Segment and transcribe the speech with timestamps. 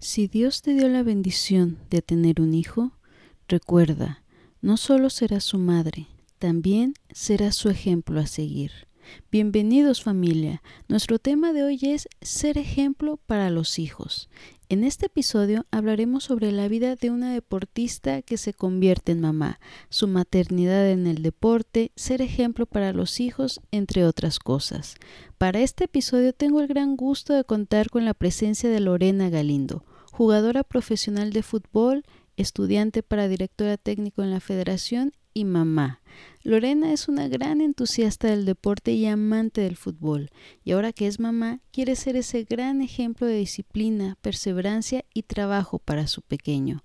[0.00, 2.92] Si Dios te dio la bendición de tener un hijo,
[3.48, 4.22] recuerda,
[4.62, 6.06] no solo serás su madre,
[6.38, 8.70] también serás su ejemplo a seguir.
[9.32, 14.28] Bienvenidos familia, nuestro tema de hoy es ser ejemplo para los hijos.
[14.68, 19.58] En este episodio hablaremos sobre la vida de una deportista que se convierte en mamá,
[19.88, 24.96] su maternidad en el deporte, ser ejemplo para los hijos, entre otras cosas.
[25.38, 29.84] Para este episodio tengo el gran gusto de contar con la presencia de Lorena Galindo,
[30.18, 32.02] jugadora profesional de fútbol,
[32.36, 36.02] estudiante para directora técnico en la federación y mamá.
[36.42, 40.30] Lorena es una gran entusiasta del deporte y amante del fútbol,
[40.64, 45.78] y ahora que es mamá, quiere ser ese gran ejemplo de disciplina, perseverancia y trabajo
[45.78, 46.82] para su pequeño.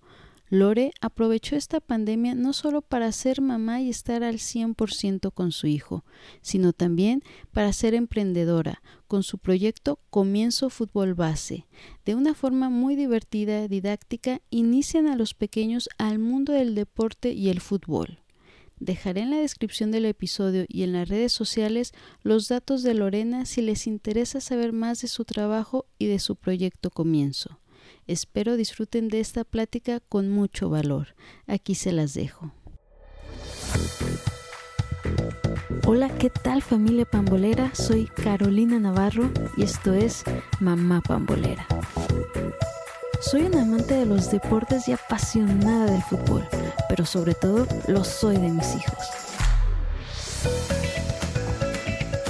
[0.53, 5.65] Lore aprovechó esta pandemia no solo para ser mamá y estar al 100% con su
[5.65, 6.05] hijo,
[6.43, 11.65] sino también para ser emprendedora con su proyecto Comienzo Fútbol Base.
[12.05, 17.49] De una forma muy divertida, didáctica, inician a los pequeños al mundo del deporte y
[17.49, 18.19] el fútbol.
[18.79, 23.47] Dejaré en la descripción del episodio y en las redes sociales los datos de Lorena
[23.47, 27.57] si les interesa saber más de su trabajo y de su proyecto Comienzo.
[28.05, 31.15] Espero disfruten de esta plática con mucho valor.
[31.47, 32.51] Aquí se las dejo.
[35.85, 37.73] Hola, ¿qué tal familia pambolera?
[37.75, 40.23] Soy Carolina Navarro y esto es
[40.59, 41.65] Mamá Pambolera.
[43.21, 46.45] Soy una amante de los deportes y apasionada del fútbol,
[46.89, 49.23] pero sobre todo lo soy de mis hijos.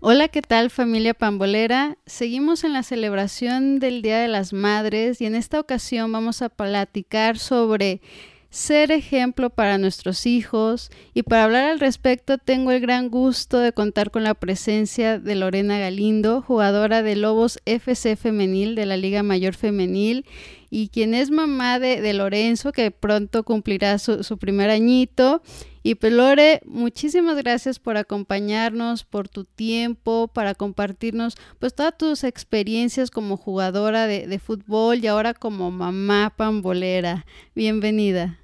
[0.00, 1.98] Hola, ¿qué tal familia pambolera?
[2.06, 6.50] Seguimos en la celebración del Día de las Madres y en esta ocasión vamos a
[6.50, 8.00] platicar sobre
[8.48, 13.72] ser ejemplo para nuestros hijos y para hablar al respecto tengo el gran gusto de
[13.72, 19.24] contar con la presencia de Lorena Galindo, jugadora de Lobos FC Femenil de la Liga
[19.24, 20.24] Mayor Femenil
[20.70, 25.42] y quien es mamá de, Lorenzo que pronto cumplirá su, primer añito
[25.82, 32.24] y pues Lore, muchísimas gracias por acompañarnos, por tu tiempo, para compartirnos pues todas tus
[32.24, 37.24] experiencias como jugadora de, de fútbol y ahora como mamá pambolera.
[37.54, 38.38] Bienvenida.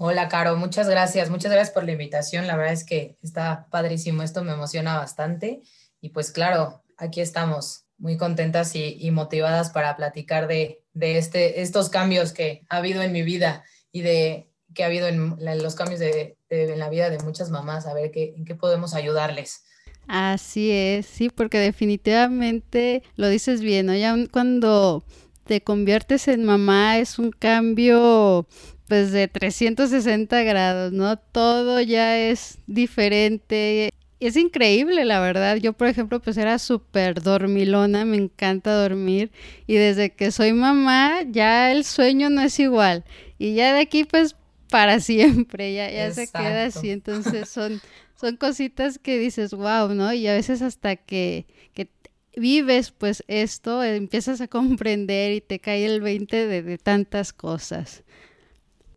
[0.00, 2.46] Hola, Caro, muchas gracias, muchas gracias por la invitación.
[2.46, 5.60] La verdad es que está padrísimo, esto me emociona bastante.
[6.00, 11.88] Y pues claro, aquí estamos muy contentas y, motivadas para platicar de, de este, estos
[11.90, 16.00] cambios que ha habido en mi vida y de que ha habido en, los cambios
[16.00, 19.64] de, en la vida de muchas mamás, a ver qué, en qué podemos ayudarles.
[20.06, 23.94] Así es, sí, porque definitivamente lo dices bien, ¿no?
[23.94, 25.04] Ya cuando
[25.44, 28.46] te conviertes en mamá es un cambio
[28.86, 31.18] pues de 360 grados, ¿no?
[31.18, 33.90] Todo ya es diferente.
[34.20, 35.56] Es increíble, la verdad.
[35.56, 39.30] Yo, por ejemplo, pues era súper dormilona, me encanta dormir.
[39.66, 43.04] Y desde que soy mamá, ya el sueño no es igual.
[43.38, 44.34] Y ya de aquí, pues
[44.70, 47.80] para siempre, ya, ya se queda así, entonces son,
[48.20, 50.12] son cositas que dices, wow, ¿no?
[50.12, 51.88] Y a veces hasta que, que
[52.36, 58.02] vives pues esto, empiezas a comprender y te cae el 20 de, de tantas cosas.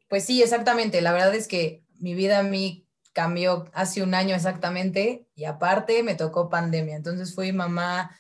[0.09, 4.35] Pues sí, exactamente, la verdad es que mi vida a mí cambió hace un año
[4.35, 8.11] exactamente y aparte me tocó pandemia, entonces fui mamá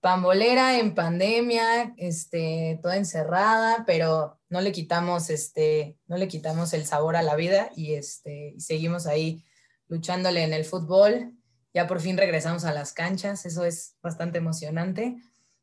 [0.00, 6.86] pambolera en pandemia, este, toda encerrada, pero no le quitamos, este, no le quitamos el
[6.86, 9.44] sabor a la vida y, este, y seguimos ahí
[9.88, 11.32] luchándole en el fútbol.
[11.74, 15.16] Ya por fin regresamos a las canchas, eso es bastante emocionante.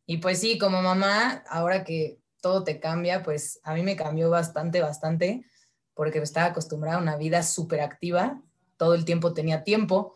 [0.06, 4.30] Y pues sí, como mamá, ahora que todo te cambia, pues a mí me cambió
[4.30, 5.46] bastante, bastante,
[5.94, 8.42] porque estaba acostumbrada a una vida súper activa,
[8.77, 10.16] todo el tiempo tenía tiempo,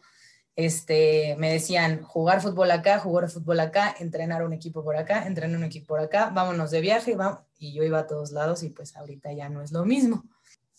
[0.56, 5.58] este, me decían jugar fútbol acá, jugar fútbol acá, entrenar un equipo por acá, entrenar
[5.58, 7.40] un equipo por acá, vámonos de viaje, vamos.
[7.58, 10.26] y yo iba a todos lados y pues ahorita ya no es lo mismo.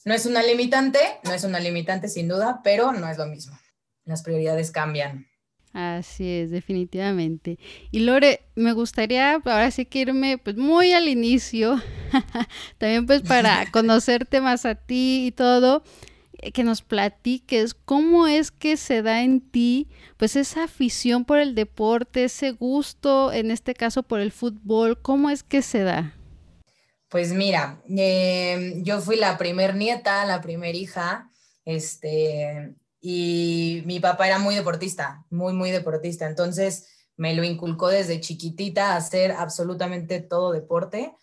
[0.04, 3.58] No es una limitante, no es una limitante sin duda, pero no es lo mismo.
[4.04, 5.26] Las prioridades cambian.
[5.72, 7.58] Así es, definitivamente.
[7.90, 11.80] Y Lore, me gustaría ahora sí que irme pues muy al inicio,
[12.78, 15.84] también pues para conocerte más a ti y todo.
[16.54, 21.54] Que nos platiques cómo es que se da en ti pues esa afición por el
[21.54, 26.16] deporte, ese gusto, en este caso por el fútbol, ¿cómo es que se da?
[27.08, 31.26] Pues mira, em, yo fui la primer nieta, la primer hija,
[31.64, 36.26] Este, y mi papá era muy deportista, muy, muy deportista.
[36.26, 41.14] Entonces me lo inculcó desde chiquitita a hacer absolutamente todo deporte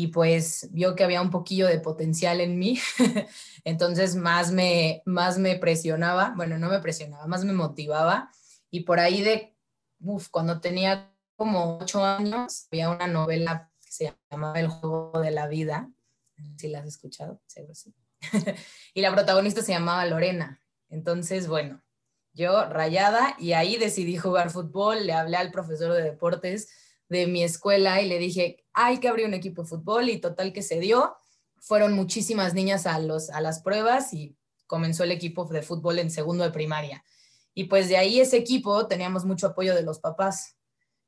[0.00, 2.78] y pues vio que había un poquillo de potencial en mí,
[3.64, 8.30] entonces más me, más me presionaba, bueno, no me presionaba, más me motivaba
[8.70, 9.56] y por ahí de,
[9.98, 15.32] uf, cuando tenía como ocho años, había una novela que se llamaba El juego de
[15.32, 15.90] la vida,
[16.58, 17.92] si la has escuchado, seguro sí,
[18.94, 21.82] y la protagonista se llamaba Lorena, entonces, bueno,
[22.34, 26.68] yo rayada y ahí decidí jugar fútbol, le hablé al profesor de deportes
[27.08, 30.52] de mi escuela y le dije, hay que abrir un equipo de fútbol y total
[30.52, 31.16] que se dio.
[31.58, 36.10] Fueron muchísimas niñas a, los, a las pruebas y comenzó el equipo de fútbol en
[36.10, 37.02] segundo de primaria.
[37.54, 40.56] Y pues de ahí ese equipo teníamos mucho apoyo de los papás.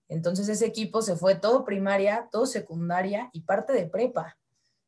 [0.09, 4.37] Entonces ese equipo se fue todo primaria, todo secundaria y parte de prepa.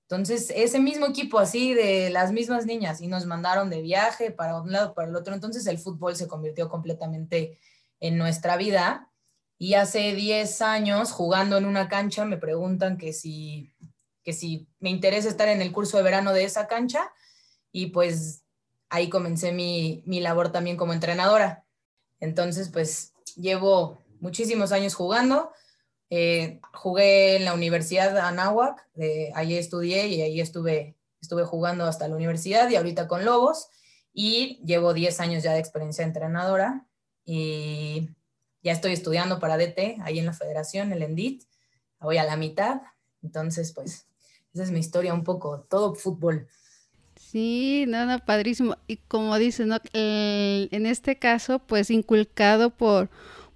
[0.08, 4.60] Entonces ese mismo equipo así de las mismas niñas y nos mandaron de viaje para
[4.60, 5.34] un lado, para el otro.
[5.34, 7.58] Entonces el fútbol se convirtió completamente
[8.00, 9.11] en nuestra vida
[9.62, 13.72] y hace 10 años, jugando en una cancha, me preguntan que si,
[14.24, 17.12] que si me interesa estar en el curso de verano de esa cancha.
[17.70, 18.42] Y pues
[18.88, 21.64] ahí comencé mi, mi labor también como entrenadora.
[22.18, 25.52] Entonces, pues llevo muchísimos años jugando.
[26.10, 28.84] Eh, jugué en la Universidad de Anáhuac,
[29.36, 33.68] ahí estudié y ahí estuve, estuve jugando hasta la universidad y ahorita con Lobos.
[34.12, 36.84] Y llevo 10 años ya de experiencia entrenadora.
[37.24, 38.10] Y
[38.62, 41.44] ya estoy estudiando para DT ahí en la federación, el ENDIT,
[42.00, 42.82] voy a la mitad,
[43.22, 44.06] entonces pues
[44.54, 46.48] esa es mi historia un poco, todo fútbol.
[47.16, 48.76] Sí, nada, padrísimo.
[48.86, 49.78] Y como dices, ¿no?
[49.94, 53.08] en este caso, pues inculcado por,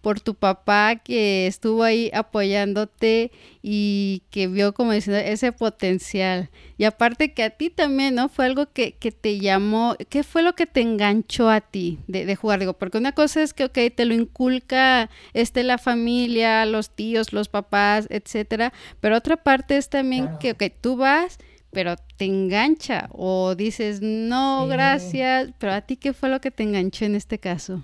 [0.07, 6.49] por tu papá que estuvo ahí apoyándote y que vio como diciendo ese potencial.
[6.79, 8.29] Y aparte que a ti también, ¿no?
[8.29, 12.25] Fue algo que, que te llamó, ¿qué fue lo que te enganchó a ti de,
[12.25, 12.61] de, jugar?
[12.61, 17.33] Digo, porque una cosa es que, ok, te lo inculca este, la familia, los tíos,
[17.33, 21.39] los papás, etcétera, pero otra parte es también que, ok, tú vas
[21.73, 26.63] pero te engancha o dices, no, gracias, pero a ti qué fue lo que te
[26.63, 27.83] enganchó en este caso?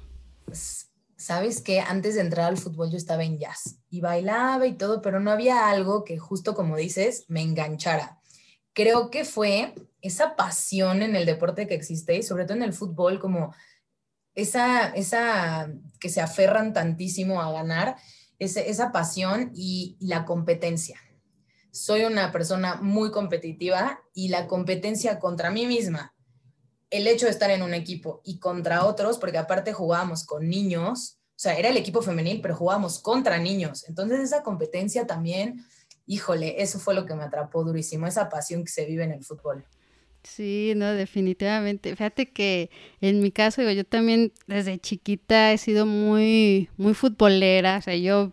[1.23, 5.01] Sabes que antes de entrar al fútbol yo estaba en jazz y bailaba y todo,
[5.01, 8.19] pero no había algo que justo como dices me enganchara.
[8.73, 12.73] Creo que fue esa pasión en el deporte que existe y sobre todo en el
[12.73, 13.55] fútbol, como
[14.35, 17.95] esa, esa que se aferran tantísimo a ganar,
[18.41, 20.99] esa, esa pasión y la competencia.
[21.71, 26.17] Soy una persona muy competitiva y la competencia contra mí misma
[26.93, 31.19] el hecho de estar en un equipo y contra otros, porque aparte jugábamos con niños,
[31.31, 33.89] o sea, era el equipo femenil, pero jugábamos contra niños.
[33.89, 35.65] Entonces esa competencia también,
[36.07, 39.25] híjole, eso fue lo que me atrapó durísimo, esa pasión que se vive en el
[39.25, 39.65] fútbol.
[40.23, 41.97] Sí, no, definitivamente.
[41.97, 47.79] Fíjate que en mi caso, digo, yo también desde chiquita he sido muy, muy futbolera,
[47.79, 48.33] o sea, yo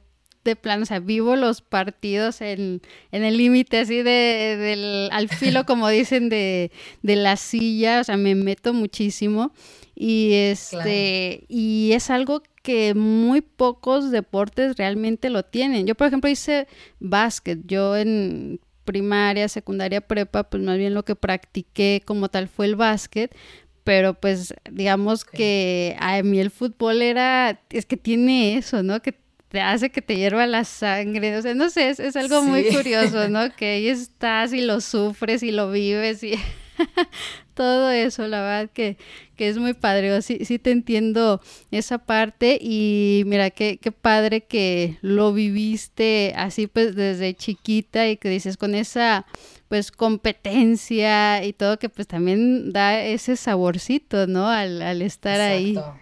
[0.50, 2.81] de plano, o sea, vivo los partidos en,
[3.12, 8.36] el límite así de, del, al filo, como dicen, de, la silla, o sea, me
[8.36, 9.51] meto muchísimo.
[9.96, 15.86] Y este, y es algo que muy pocos deportes realmente lo tienen.
[15.86, 16.68] Yo, por ejemplo, hice
[17.00, 17.60] básquet.
[17.66, 22.75] Yo en primaria, secundaria, prepa, pues más bien lo que practiqué como tal fue el
[22.75, 23.36] básquet,
[23.84, 29.01] pero pues digamos que a mí el fútbol era, es que tiene eso, ¿no?
[29.01, 32.65] Que te hace que te hierva la sangre, o sea, no sé, es, algo muy
[32.72, 33.50] curioso, ¿no?
[33.58, 36.36] Que ahí estás y lo sufres y lo vives y
[37.56, 38.98] todo eso, la verdad que,
[39.36, 41.41] que es muy padre, sí, sí te entiendo
[41.72, 48.18] esa parte y mira, qué, qué padre que lo viviste así pues desde chiquita y
[48.18, 49.25] que dices con esa
[49.68, 54.48] pues competencia y todo que pues también da ese saborcito, ¿no?
[54.48, 55.91] Al, al estar Exacto.
[55.91, 56.00] ahí.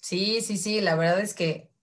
[0.00, 1.75] Sí, sí, sí, la verdad es que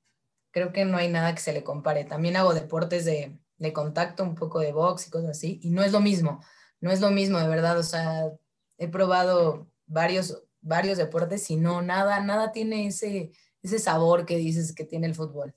[0.53, 2.05] creo que no hay nada que se le compare.
[2.05, 3.37] También hago deportes de,
[3.73, 6.41] contacto, un poco de box y cosas así, y no es lo mismo,
[6.81, 8.29] no es lo mismo, de verdad, o sea,
[8.77, 13.31] he probado varios, varios deportes y no, nada, nada tiene ese,
[13.61, 15.55] ese sabor que dices que tiene el fútbol.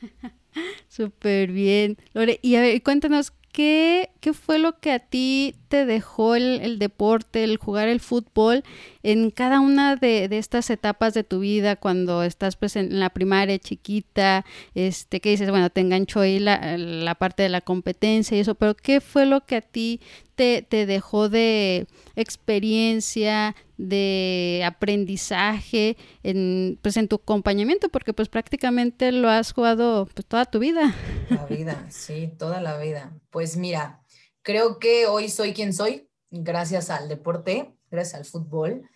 [0.88, 1.98] Súper bien.
[2.14, 6.78] Lore, y a ver, cuéntanos, ¿qué, ¿qué fue lo que a ti te dejó el,
[6.78, 8.62] deporte, el jugar el fútbol
[9.02, 13.58] en cada una de, estas etapas de tu vida, cuando estás pues en la primaria
[13.58, 14.44] chiquita,
[14.76, 18.76] este, que dices, bueno, te enganchó ahí la, parte de la competencia y eso, pero
[18.76, 20.00] ¿qué fue lo que a ti
[20.36, 29.28] te, dejó de experiencia, de aprendizaje en, pues en tu acompañamiento, porque pues prácticamente lo
[29.28, 30.94] has jugado pues toda tu vida.
[31.28, 33.12] La vida, sí, toda la vida.
[33.30, 34.02] Pues mira,
[34.42, 38.88] Creo que hoy soy quien soy gracias al deporte, gracias al fútbol.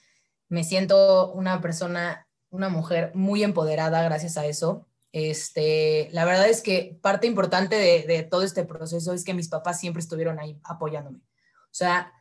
[0.48, 4.88] Me siento una persona, una mujer muy empoderada gracias a eso.
[5.12, 9.48] Este, la verdad es que parte importante de, de todo este proceso es que mis
[9.48, 11.18] papás siempre estuvieron ahí apoyándome.
[11.18, 12.12] O sea,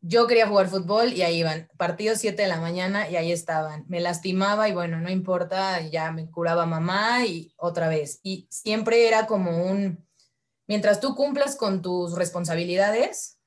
[0.00, 3.84] yo quería jugar fútbol y ahí iban, partido 7 de la mañana y ahí estaban.
[3.88, 8.20] Me lastimaba y bueno, no importa, ya me curaba mamá y otra vez.
[8.22, 10.06] Y siempre era como un,
[10.68, 13.40] mientras tú cumplas con tus responsabilidades,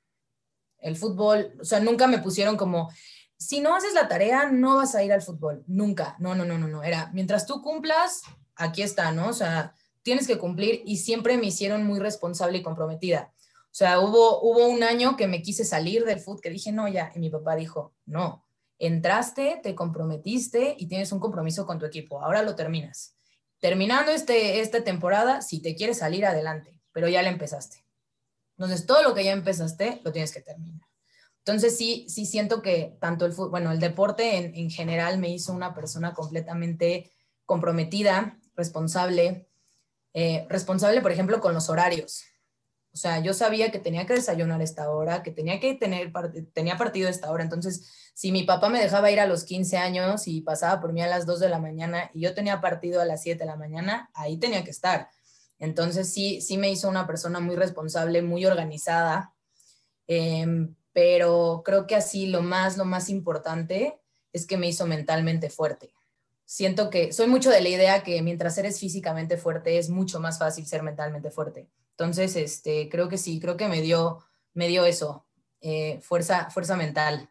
[0.79, 2.89] el fútbol, o sea, nunca me pusieron como,
[3.37, 6.15] si no haces la tarea, no vas a ir al fútbol, nunca.
[6.19, 6.83] No, no, no, no, no.
[6.83, 8.21] Era, mientras tú cumplas,
[8.55, 9.29] aquí está, ¿no?
[9.29, 13.31] O sea, tienes que cumplir y siempre me hicieron muy responsable y comprometida.
[13.65, 16.87] O sea, hubo, hubo un año que me quise salir del fútbol, que dije, no,
[16.87, 18.45] ya, y mi papá dijo, no,
[18.79, 23.15] entraste, te comprometiste y tienes un compromiso con tu equipo, ahora lo terminas.
[23.59, 27.85] Terminando este, esta temporada, si te quieres salir adelante, pero ya le empezaste.
[28.57, 30.87] Entonces, todo lo que ya empezaste, lo tienes que terminar.
[31.39, 35.29] Entonces, sí, sí siento que tanto el fútbol, bueno, el deporte en, en general me
[35.29, 37.11] hizo una persona completamente
[37.45, 39.49] comprometida, responsable,
[40.13, 42.23] eh, responsable, por ejemplo, con los horarios.
[42.93, 46.11] O sea, yo sabía que tenía que desayunar a esta hora, que tenía que tener
[46.53, 47.43] tenía partido a esta hora.
[47.43, 51.01] Entonces, si mi papá me dejaba ir a los 15 años y pasaba por mí
[51.01, 53.55] a las 2 de la mañana y yo tenía partido a las 7 de la
[53.55, 55.09] mañana, ahí tenía que estar.
[55.61, 59.33] Entonces, sí, sí me hizo una persona muy responsable, muy organizada.
[60.07, 64.01] Em, pero creo que así lo más, lo más importante
[64.33, 65.93] es que me hizo mentalmente fuerte.
[66.45, 70.39] Siento que soy mucho de la idea que mientras eres físicamente fuerte es mucho más
[70.39, 71.69] fácil ser mentalmente fuerte.
[71.91, 74.17] Entonces, este, creo que sí, creo que me dio,
[74.55, 75.27] me dio eso,
[75.61, 77.29] eh, fuerza, fuerza mental.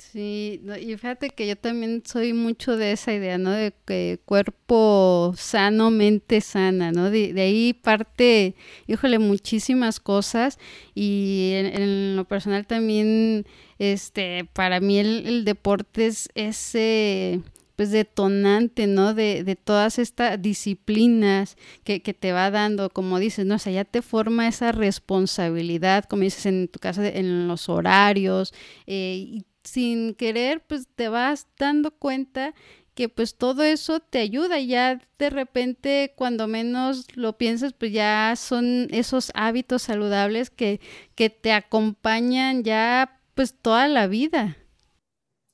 [0.00, 3.50] Sí, y fíjate que yo también soy mucho de esa idea, ¿no?
[3.50, 7.10] De que cuerpo sano, mente sana, ¿no?
[7.10, 10.58] De, ahí parte, híjole, muchísimas cosas
[10.94, 13.46] y en, lo personal también,
[13.78, 17.42] este, para mí el, el deporte es ese
[17.76, 19.14] pues detonante, ¿no?
[19.14, 23.54] De, de todas estas disciplinas que, que, te va dando, como dices, ¿no?
[23.54, 28.52] O sea, ya te forma esa responsabilidad, como dices en tu casa, en los horarios,
[28.86, 32.54] eh, y sin querer, pues te vas dando cuenta
[32.94, 37.92] que pues todo eso te ayuda y ya de repente cuando menos lo piensas pues
[37.92, 40.80] ya son esos hábitos saludables que,
[41.14, 44.56] que te acompañan ya pues toda la vida.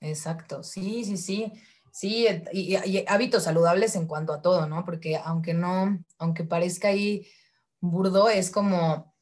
[0.01, 1.53] Exacto, sí, sí, sí.
[1.93, 4.85] Sí, y, hábitos saludables en cuanto a todo, ¿no?
[4.85, 7.27] Porque aunque no, aunque parezca ahí
[7.81, 9.16] burdo, es como,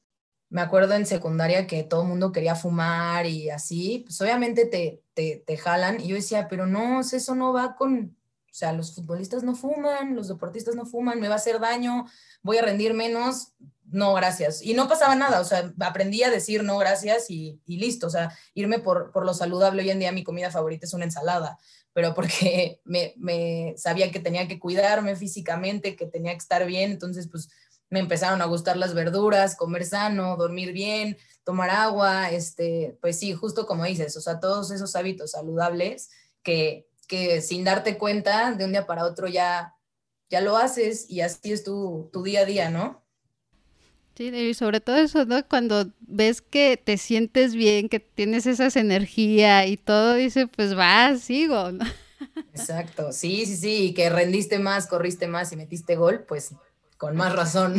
[0.54, 5.02] me acuerdo en secundaria que todo el mundo quería fumar y así, pues obviamente te,
[5.12, 6.00] te, te jalan.
[6.00, 10.14] Y yo decía, pero no, eso no va con, o sea, los futbolistas no fuman,
[10.14, 12.06] los deportistas no fuman, me va a hacer daño,
[12.40, 14.62] voy a rendir menos, no, gracias.
[14.62, 18.11] Y no pasaba nada, o sea, aprendí a decir no, gracias y, y listo, o
[18.11, 19.82] sea, irme por, por, lo saludable.
[19.82, 21.58] Hoy en día mi comida favorita es una ensalada,
[21.94, 27.28] pero porque me, sabía que tenía que cuidarme físicamente, que tenía que estar bien, entonces
[27.28, 27.49] pues
[27.95, 33.35] me empezaron a gustar las verduras, comer sano, dormir bien, tomar agua, este, pues sí,
[33.35, 36.11] justo como dices, o sea, todos esos hábitos saludables
[36.43, 39.77] que, que sin darte cuenta de un día para otro ya,
[40.29, 43.05] ya lo haces y así es tu, tu día a día, ¿no?
[44.17, 45.47] Sí, y sobre todo eso, ¿no?
[45.47, 51.17] Cuando ves que te sientes bien, que tienes esas energía y todo, dice, pues va,
[51.17, 51.85] sigo, ¿no?
[52.53, 56.51] Exacto, sí, sí, sí, y que rendiste más, corriste más y metiste gol, pues
[56.97, 57.77] con más razón.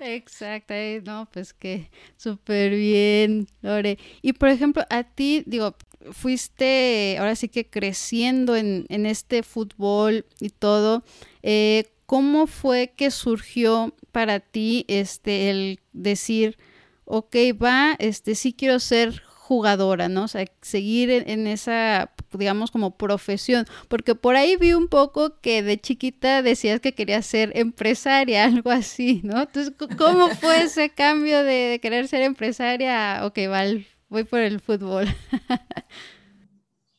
[0.00, 3.98] Exacto, no, pues que súper bien, Lore.
[4.22, 5.76] Y por ejemplo, a ti, digo,
[6.12, 11.02] fuiste ahora sí que creciendo en, en este fútbol y todo.
[11.42, 16.58] Eh, ¿Cómo fue que surgió para ti este el decir,
[17.04, 20.22] ok, va, este sí quiero ser jugadora, ¿no?
[20.22, 25.64] O sea, seguir en, esa, digamos, como profesión, porque por ahí vi un poco que
[25.64, 29.42] de chiquita decías que querías ser empresaria, algo así, ¿no?
[29.42, 33.26] Entonces, ¿cómo fue ese cambio de, querer ser empresaria?
[33.26, 33.64] Ok, va,
[34.08, 35.08] voy por el fútbol.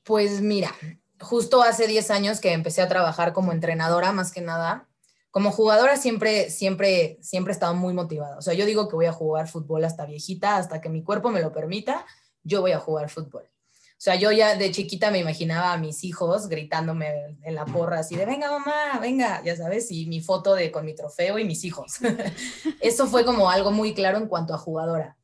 [0.03, 0.75] pues mira,
[1.21, 4.89] justo hace 10 años que empecé a trabajar como entrenadora, más que nada,
[5.29, 8.37] como jugadora siempre, siempre, siempre he estado muy motivada.
[8.37, 11.29] O sea, yo digo que voy a jugar fútbol hasta viejita, hasta que mi cuerpo
[11.31, 12.05] me lo permita,
[12.43, 13.43] yo voy a jugar fútbol.
[13.43, 17.99] O sea, yo ya de chiquita me imaginaba a mis hijos gritándome en la porra
[17.99, 21.45] así de, venga mamá, venga, ya sabes, y mi foto de con mi trofeo y
[21.45, 21.99] mis hijos.
[22.81, 25.17] Eso fue como algo muy claro en cuanto a jugadora.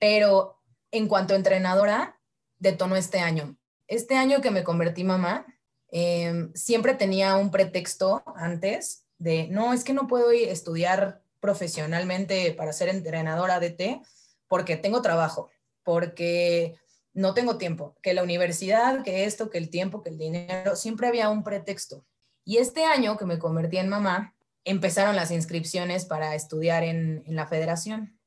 [0.00, 2.18] Pero en cuanto a entrenadora,
[2.58, 3.56] detonó este año.
[3.86, 5.46] Este año que me convertí mamá,
[5.92, 12.72] em, siempre tenía un pretexto antes de, no, es que no puedo estudiar profesionalmente para
[12.72, 14.02] ser entrenadora de té
[14.48, 15.50] porque tengo trabajo,
[15.86, 16.74] porque
[17.14, 21.06] no tengo tiempo, que la universidad, que esto, que el tiempo, que el dinero, siempre
[21.06, 22.04] había un pretexto.
[22.44, 27.46] Y este año que me convertí en mamá, empezaron las inscripciones para estudiar en, la
[27.46, 28.18] federación.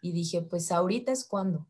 [0.00, 1.68] Y dije, pues ahorita es cuando.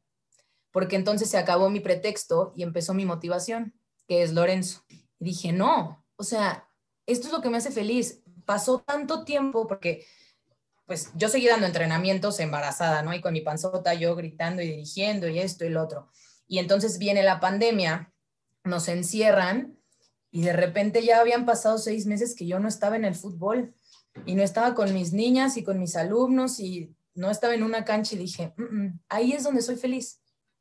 [0.70, 3.74] Porque entonces se acabó mi pretexto y empezó mi motivación,
[4.06, 4.84] que es Lorenzo.
[4.88, 6.70] Y dije, no, o sea,
[7.04, 8.22] esto es lo que me hace feliz.
[8.44, 10.06] Pasó tanto tiempo porque
[10.86, 13.12] pues yo seguí dando entrenamientos embarazada, ¿no?
[13.12, 16.08] Y con mi panzota yo gritando y dirigiendo y esto y lo otro.
[16.46, 18.12] Y entonces viene la pandemia,
[18.64, 19.76] nos encierran
[20.30, 23.74] y de repente ya habían pasado seis meses que yo no estaba en el fútbol
[24.24, 27.84] y no estaba con mis niñas y con mis alumnos y no estaba en una
[27.84, 30.20] cancha y dije, mm, mm, ahí es donde soy feliz.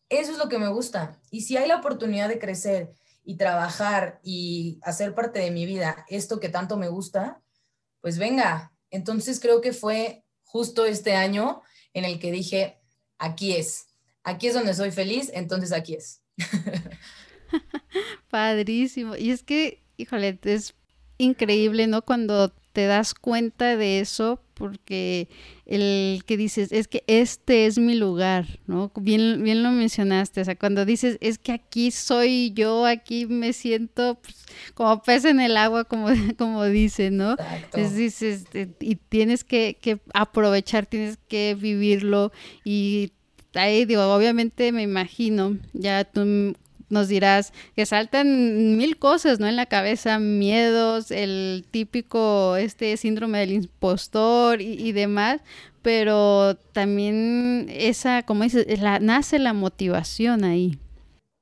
[0.10, 1.20] Eso es lo que me gusta.
[1.30, 6.06] Y si hay la oportunidad de crecer y trabajar y hacer parte de mi vida
[6.10, 7.42] esto que tanto me gusta,
[8.02, 8.72] pues venga.
[8.92, 11.62] Entonces creo que fue justo este año
[11.94, 12.78] en el que dije,
[13.18, 13.88] aquí es
[14.26, 16.22] aquí es donde soy feliz, entonces aquí es.
[18.30, 19.16] Padrísimo.
[19.16, 20.76] Y es que, híjole, es
[21.18, 22.02] increíble, ¿no?
[22.02, 25.28] Cuando te das cuenta de eso, porque
[25.66, 28.92] el que dices, es que este es mi lugar, ¿no?
[28.96, 33.54] Bien, bien lo mencionaste, o sea, cuando dices, es que aquí soy yo, aquí me
[33.54, 36.08] siento pues, como pez en el agua, como,
[36.38, 37.36] como dicen, ¿no?
[37.74, 42.32] Es, dices, eh, y tienes que, que aprovechar, tienes que vivirlo
[42.64, 43.12] y
[43.54, 46.56] ahí digo, obviamente me imagino, ya tú
[46.90, 49.48] nos dirás que saltan mil cosas, ¿no?
[49.48, 55.42] En la cabeza, miedos, el típico este síndrome del impostor y, demás,
[55.82, 58.66] pero también esa, como dices,
[59.02, 60.80] nace la motivación ahí.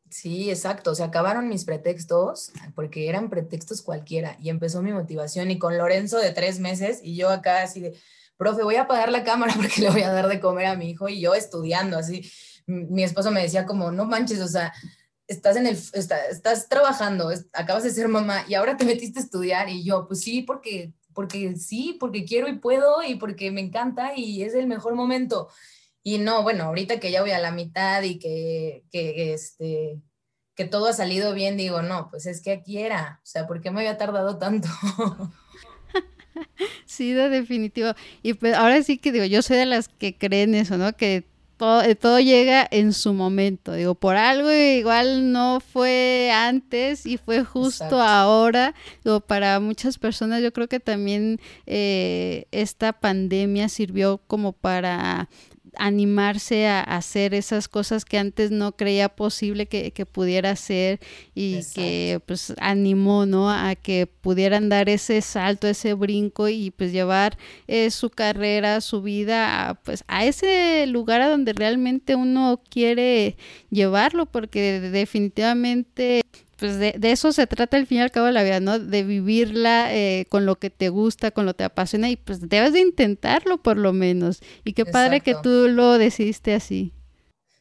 [0.09, 0.93] Sí, exacto.
[0.93, 6.19] Se acabaron mis pretextos porque eran pretextos cualquiera y empezó mi motivación y con Lorenzo
[6.19, 7.97] de tres meses y yo acá así de,
[8.37, 10.89] profe, voy a apagar la cámara porque le voy a dar de comer a mi
[10.89, 12.29] hijo y yo estudiando, así.
[12.65, 14.71] Mi esposo me decía como, no manches, o sea,
[15.27, 19.69] estás en el, estás trabajando, acabas de ser mamá y ahora te metiste a estudiar
[19.69, 24.13] y yo, pues sí, porque, porque sí, porque quiero y puedo y porque me encanta
[24.15, 25.49] y es el mejor momento.
[26.03, 30.01] Y no, bueno, ahorita que ya voy a la mitad y que, que, este,
[30.55, 33.61] que todo ha salido bien, digo, no, pues es que aquí era, o sea, ¿por
[33.61, 34.67] qué me había tardado tanto?
[36.85, 37.93] Sí, de definitivo.
[38.21, 40.93] Y pues ahora sí que digo, yo soy de las que creen eso, ¿no?
[40.95, 41.25] Que
[41.63, 43.71] todo, eh, todo, llega en su momento.
[43.71, 48.75] Digo, por algo igual no fue antes y fue justo ahora.
[49.05, 55.29] Digo, para muchas personas yo creo que también eh, esta pandemia sirvió como para
[55.77, 60.99] animarse a, hacer esas cosas que antes no creía posible que, pudiera hacer
[61.33, 63.49] y que pues animó, ¿no?
[63.49, 69.01] A que pudieran dar ese salto, ese brinco y pues llevar eh, su carrera, su
[69.01, 73.37] vida, a, pues a ese lugar a donde realmente uno quiere
[73.69, 76.21] llevarlo, porque definitivamente
[76.63, 78.79] pues de, eso se trata al fin y al cabo de la vida, ¿no?
[78.79, 82.47] De vivirla eh, con lo que te gusta, con lo que te apasiona y pues
[82.47, 84.39] debes de intentarlo por lo menos.
[84.63, 86.93] Y qué padre que tú lo decidiste así.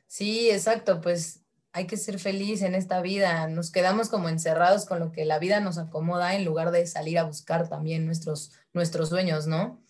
[0.07, 1.41] Sí, exacto, pues
[1.73, 3.49] hay que ser feliz en esta vida.
[3.49, 7.19] Nos quedamos como encerrados con lo que la vida nos acomoda en lugar de salir
[7.19, 9.83] a buscar también nuestros, nuestros sueños, ¿no?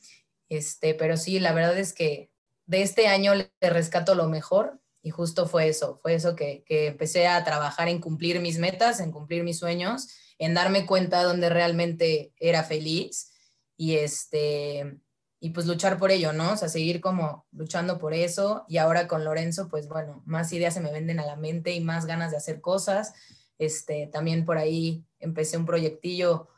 [0.49, 2.31] Este, pero sí, la verdad es que
[2.65, 7.27] de este año le rescato lo mejor y justo fue eso, fue eso que, empecé
[7.27, 11.49] a trabajar en cumplir mis metas, en cumplir mis sueños, en darme cuenta de dónde
[11.49, 13.33] realmente era feliz
[13.77, 14.99] y este
[15.45, 16.53] y pues luchar por ello, ¿no?
[16.53, 20.75] O sea, seguir como luchando por eso y ahora con Lorenzo, pues bueno, más ideas
[20.75, 23.13] se me venden a la mente y más ganas de hacer cosas.
[23.59, 26.49] Este, también por ahí empecé un proyectillo,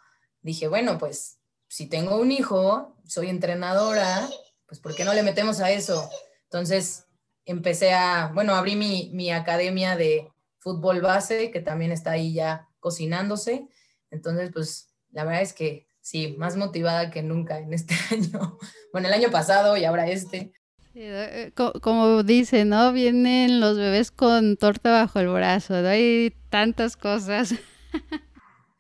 [0.43, 4.29] dije, bueno, pues si tengo un hijo, soy entrenadora,
[4.67, 6.11] pues ¿por qué no le metemos a eso?
[6.43, 7.07] Entonces,
[7.45, 10.29] empecé a, bueno, abrí mi, mi academia de
[10.59, 13.69] fútbol base, que también está ahí ya cocinándose.
[14.11, 18.59] Entonces, pues la verdad es que sí, más motivada que nunca en este año.
[18.93, 20.53] Bueno, el año pasado y ahora este.
[20.95, 22.93] Eh, como dice, ¿no?
[22.93, 25.89] Vienen los bebés con torta bajo el brazo, ¿no?
[25.89, 27.55] Hay tantas cosas.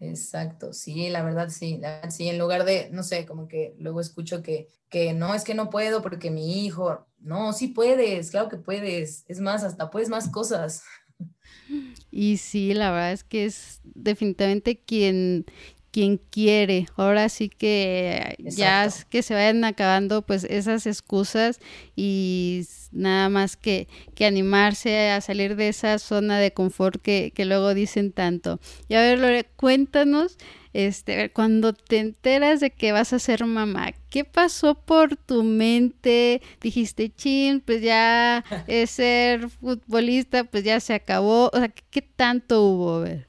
[0.08, 4.42] Exacto, sí, la verdad sí, sí, en lugar de, no sé, como que luego escucho
[4.42, 8.58] que, que no, es que no puedo porque mi hijo, no, sí puedes, claro que
[8.58, 10.82] puedes, es más, hasta puedes más cosas.
[12.10, 15.46] Y sí, la verdad es que es definitivamente quien
[15.94, 16.88] quien quiere.
[16.96, 21.60] Ahora sí que ya es que se vayan acabando pues esas excusas
[21.94, 27.44] y nada más que, que animarse a salir de esa zona de confort que, que
[27.44, 28.58] luego dicen tanto.
[28.88, 30.36] Y a ver, Lore, cuéntanos
[30.72, 36.42] este, cuando te enteras de que vas a ser mamá, ¿qué pasó por tu mente?
[36.60, 41.50] Dijiste, chin, pues ya es ser futbolista, pues ya se acabó.
[41.52, 42.94] O sea, ¿qué tanto hubo?
[42.94, 43.28] A ver.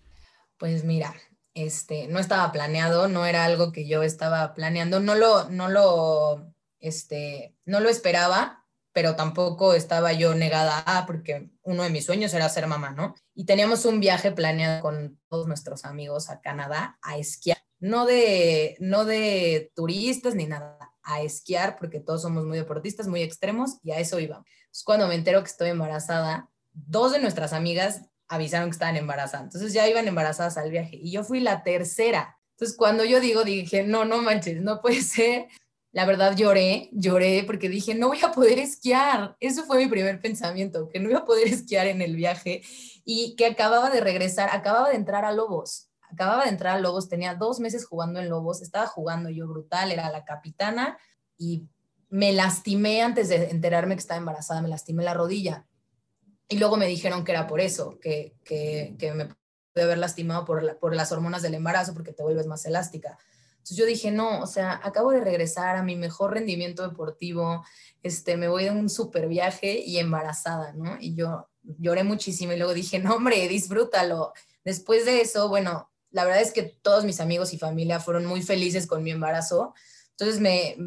[0.57, 1.13] Pues mira,
[1.55, 6.53] este, no estaba planeado, no era algo que yo estaba planeando, no lo, no lo,
[6.79, 12.33] este, no lo esperaba, pero tampoco estaba yo negada a, porque uno de mis sueños
[12.33, 13.15] era ser mamá, ¿no?
[13.33, 18.75] Y teníamos un viaje planeado con todos nuestros amigos a Canadá a esquiar, no de,
[18.79, 23.91] no de turistas ni nada, a esquiar, porque todos somos muy deportistas, muy extremos, y
[23.91, 24.45] a eso íbamos.
[24.83, 29.73] cuando me entero que estoy embarazada, dos de nuestras amigas avisaron que estaban embarazadas, entonces
[29.73, 32.37] ya iban embarazadas al viaje, y yo fui la tercera.
[32.51, 35.47] Entonces, cuando yo digo, dije, no, no manches, no puede ser
[35.95, 39.37] la verdad lloré, lloré porque dije, no voy a poder esquiar.
[39.39, 42.63] Eso fue mi primer pensamiento, que no iba a poder esquiar en el viaje
[43.05, 45.87] y que acababa de regresar, acababa de entrar a Lobos.
[46.11, 49.89] Acababa de entrar a Lobos, tenía dos meses jugando en Lobos, estaba jugando yo brutal,
[49.89, 50.97] era la capitana
[51.37, 51.69] y
[52.09, 55.65] me lastimé antes de enterarme que estaba embarazada, me lastimé la rodilla.
[56.47, 60.45] Y luego me dijeron que era por eso, que, que, que me pude haber lastimado
[60.45, 63.17] por, por las hormonas del embarazo porque te vuelves más elástica.
[63.65, 67.65] Entonces yo dije, no, o sea, acabo de regresar a mi mejor rendimiento deportivo,
[68.03, 70.97] este, me voy de un super viaje y embarazada, ¿no?
[70.99, 74.33] Y yo lloré muchísimo y luego dije, no, hombre, disfrútalo.
[74.63, 78.43] Después de eso, bueno, la verdad es que todos mis amigos y familia fueron muy
[78.43, 79.73] felices con mi embarazo.
[80.11, 80.77] Entonces me,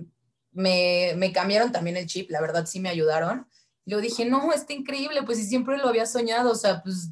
[0.52, 3.48] me, me cambiaron también el chip, la verdad sí me ayudaron.
[3.88, 7.08] Y luego dije, no, está increíble, pues si siempre lo había soñado, o sea, pues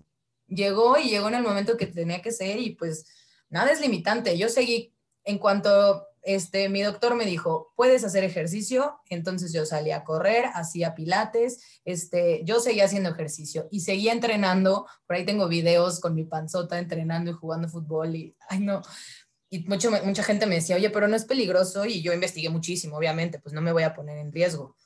[0.47, 3.07] llegó y llegó en el momento que tenía que ser y pues
[3.49, 4.37] nada es limitante.
[4.37, 4.93] Yo seguí
[5.25, 10.51] en cuanto este, mi doctor me dijo, puedes hacer ejercicio, entonces yo salí a correr,
[10.53, 16.15] hacía pilates, este, yo seguía haciendo ejercicio y seguía entrenando, por ahí tengo videos con
[16.15, 18.83] mi panzota entrenando y jugando fútbol y, ay no,
[19.49, 22.99] y mucho, mucha gente me decía, oye, pero no es peligroso y yo investigué muchísimo,
[22.99, 24.77] obviamente, pues no me voy a poner en riesgo,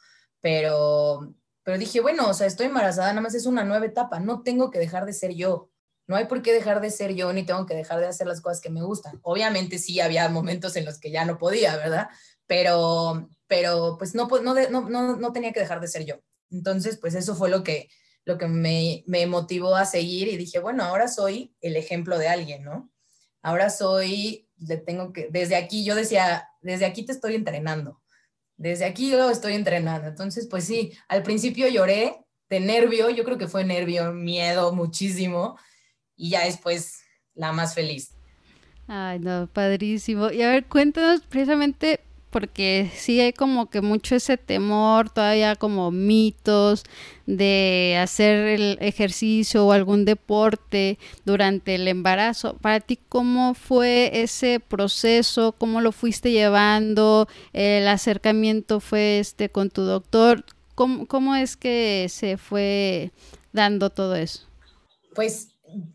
[0.40, 4.42] pero, pero dije, bueno, o sea, estoy embarazada, nada más es una nueva etapa, no
[4.42, 5.70] tengo que dejar de ser yo,
[6.10, 8.40] no hay por qué dejar de ser yo ni tengo que dejar de hacer las
[8.40, 9.20] cosas que me gustan.
[9.22, 12.08] Obviamente sí había momentos en los que ya no podía, ¿verdad?
[12.48, 14.54] Pero, pero pues no, no,
[14.88, 16.16] no, no tenía que dejar de ser yo.
[16.50, 17.88] Entonces, pues eso fue lo que,
[18.24, 22.26] lo que me, me motivó a seguir y dije, bueno, ahora soy el ejemplo de
[22.26, 22.90] alguien, ¿no?
[23.40, 27.99] Ahora soy, le tengo que, desde aquí yo decía, desde aquí te estoy entrenando,
[28.60, 30.06] desde aquí yo estoy entrenando.
[30.06, 32.20] Entonces, pues sí, al principio lloré
[32.50, 35.58] de nervio, yo creo que fue nervio, miedo muchísimo,
[36.14, 37.00] y ya después
[37.34, 38.10] la más feliz.
[38.86, 40.30] Ay, no, padrísimo.
[40.30, 45.90] Y a ver, cuéntanos precisamente porque sí hay como que mucho ese temor, todavía como
[45.90, 46.84] mitos
[47.26, 52.56] de hacer el ejercicio o algún deporte durante el embarazo.
[52.58, 55.52] Para ti, ¿cómo fue ese proceso?
[55.52, 57.28] ¿Cómo lo fuiste llevando?
[57.52, 60.44] ¿El acercamiento fue este con tu doctor?
[60.74, 63.10] ¿Cómo, cómo es que se fue
[63.52, 64.46] dando todo eso?
[65.14, 65.48] Pues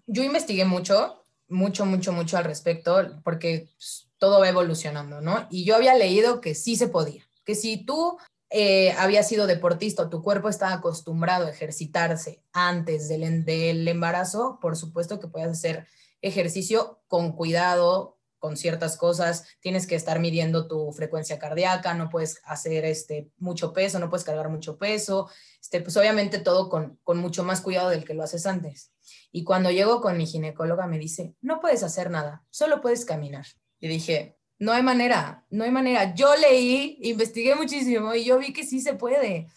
[0.06, 5.46] yo investigué mucho, mucho, mucho, mucho al respecto, porque pues, todo va evolucionando, ¿no?
[5.52, 8.18] Y yo había leído que sí se podía, que si tú
[8.50, 14.76] eh, habías sido deportista tu cuerpo estaba acostumbrado a ejercitarse antes del, del embarazo, por
[14.78, 15.86] supuesto que puedes hacer
[16.24, 22.42] ejercicio con cuidado, con ciertas cosas, tienes que estar midiendo tu frecuencia cardíaca, no puedes
[22.46, 25.30] hacer este, mucho peso, no puedes cargar mucho peso,
[25.62, 28.92] este, pues obviamente todo con, con mucho más cuidado del que lo haces antes.
[29.32, 33.46] Y cuando llego con mi ginecóloga me dice, no puedes hacer nada, solo puedes caminar.
[33.86, 36.16] Y dije, no hay manera, no hay manera.
[36.16, 39.48] Yo leí, investigué muchísimo y yo vi que sí se puede.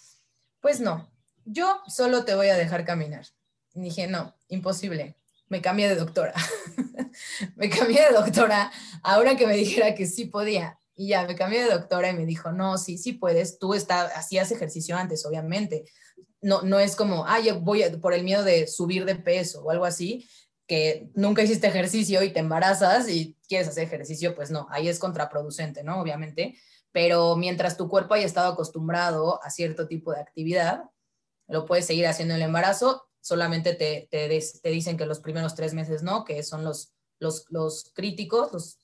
[0.61, 1.11] Pues no,
[1.47, 3.25] yo solo te voy a dejar caminar.
[3.75, 5.17] Y dije, no, imposible.
[5.49, 6.35] Me cambié de doctora.
[7.57, 8.71] me cambié de doctora
[9.03, 10.79] ahora que me dijera que sí podía.
[10.95, 13.59] Y ya, me cambié de doctora y me dijo, no, sí, sí puedes.
[13.59, 15.87] Tú está, hacías ejercicio antes, obviamente
[16.41, 19.85] no, no es como, ay, voy por el miedo de subir de peso o algo
[19.85, 20.29] así,
[20.67, 24.99] que nunca hiciste ejercicio y te embarazas y quieres hacer ejercicio, pues no, ahí es
[24.99, 26.01] contraproducente, ¿no?
[26.01, 26.57] Obviamente,
[26.93, 30.85] pero mientras tu cuerpo haya estado acostumbrado a cierto tipo de actividad,
[31.47, 34.29] lo puedes seguir haciendo en el embarazo, solamente te, te,
[34.71, 38.79] dicen que los primeros tres meses no, que son los, los, los críticos,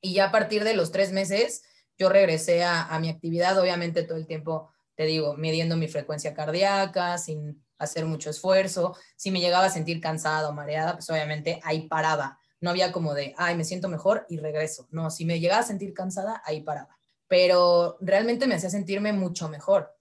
[0.00, 1.62] y ya a partir de los tres meses
[1.98, 6.34] yo regresé a, a mi actividad, obviamente todo el tiempo te digo, midiendo mi frecuencia
[6.34, 8.96] cardíaca, sin hacer mucho esfuerzo.
[9.16, 12.38] Si me llegaba a sentir cansada o mareada, pues obviamente ahí paraba.
[12.62, 14.86] No había como de, ay, me siento mejor y regreso.
[14.90, 16.96] No, si me llegaba a sentir cansada, ahí paraba.
[17.26, 19.92] Pero realmente me hacía sentirme mucho mejor,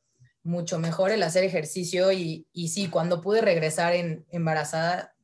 [0.43, 5.15] mucho mejor el hacer ejercicio y, y sí, cuando pude regresar en, embarazada,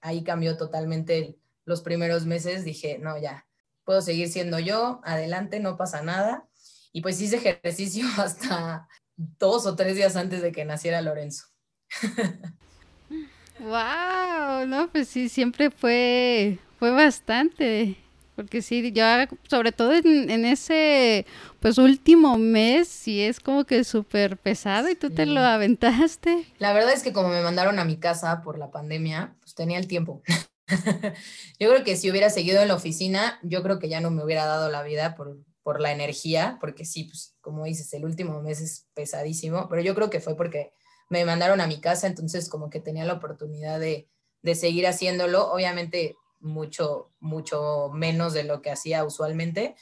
[0.00, 2.62] ahí cambió totalmente los primeros meses.
[2.64, 3.46] Dije, no, ya,
[3.84, 6.46] puedo seguir siendo yo, adelante, no pasa nada.
[6.92, 8.86] Y pues hice ejercicio hasta
[9.16, 11.46] dos o tres días antes de que naciera Lorenzo.
[13.60, 17.96] wow, no, pues sí, siempre fue, fue bastante.
[18.36, 19.04] Porque sí, yo
[19.48, 21.24] sobre todo en, ese
[21.58, 26.44] pues último mes, sí es como que súper pesado y tú te lo aventaste.
[26.58, 29.78] La verdad es que como me mandaron a mi casa por la pandemia, pues tenía
[29.78, 30.22] el tiempo.
[31.58, 34.22] yo creo que si hubiera seguido en la oficina, yo creo que ya no me
[34.22, 38.42] hubiera dado la vida por, por la energía, porque sí, pues como dices, el último
[38.42, 40.72] mes es pesadísimo, pero yo creo que fue porque
[41.08, 44.10] me mandaron a mi casa, entonces como que tenía la oportunidad de,
[44.42, 49.76] de seguir haciéndolo, obviamente mucho, mucho menos de lo que hacía usualmente.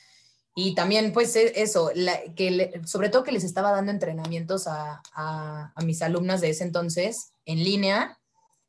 [0.56, 1.90] Y también, pues, e, eso,
[2.36, 5.02] que sobre todo que les estaba dando entrenamientos a,
[5.84, 8.18] mis alumnas de ese entonces en línea,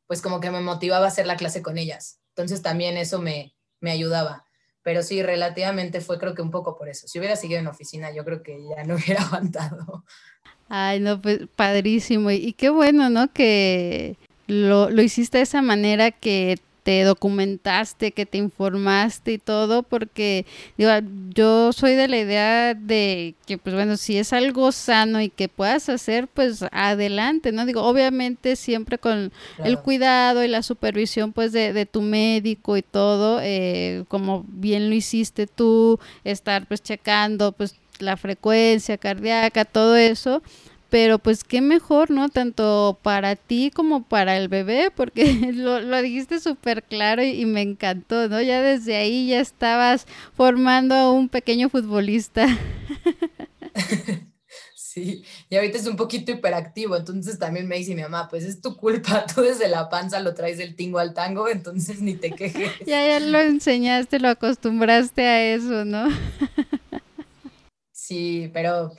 [0.08, 2.20] pues como que me motivaba a hacer la clase con ellas.
[2.30, 4.46] Entonces también eso me, me ayudaba.
[4.84, 7.08] Pero sí, relativamente fue creo que un poco por eso.
[7.08, 10.04] Si hubiera seguido en oficina, yo creo que ya no hubiera aguantado.
[10.70, 12.32] Ay, no, pues padrísimo.
[12.32, 13.32] Y, qué bueno, ¿no?
[13.32, 19.82] Que lo, lo hiciste de esa manera que te documentaste, que te informaste y todo,
[19.82, 20.46] porque
[20.78, 20.92] digo,
[21.34, 25.50] yo soy de la idea de que, pues bueno, si es algo sano y que
[25.50, 27.66] puedas hacer, pues adelante, ¿no?
[27.66, 29.32] Digo, obviamente siempre con
[29.64, 34.88] el cuidado y la supervisión, pues, de, de tu médico y todo, eh, como bien
[34.88, 40.44] lo hiciste tú, estar, pues, checando, pues, la frecuencia cardíaca, todo eso,
[40.96, 42.30] pero pues qué mejor, ¿no?
[42.30, 47.62] Tanto para ti como para el bebé, porque lo, lo dijiste súper claro y, me
[47.62, 48.42] encantó, ¿no?
[48.42, 52.48] Ya desde ahí ya estabas formando a un pequeño futbolista.
[54.74, 58.62] Sí, y ahorita es un poquito hiperactivo, entonces también me dice mi mamá, pues es
[58.62, 62.32] tu culpa, tú desde la panza lo traes del tingo al tango, entonces ni te
[62.32, 62.72] quejes.
[62.86, 66.08] Ya, ya lo enseñaste, lo acostumbraste a eso, ¿no?
[67.92, 68.94] Sí, pero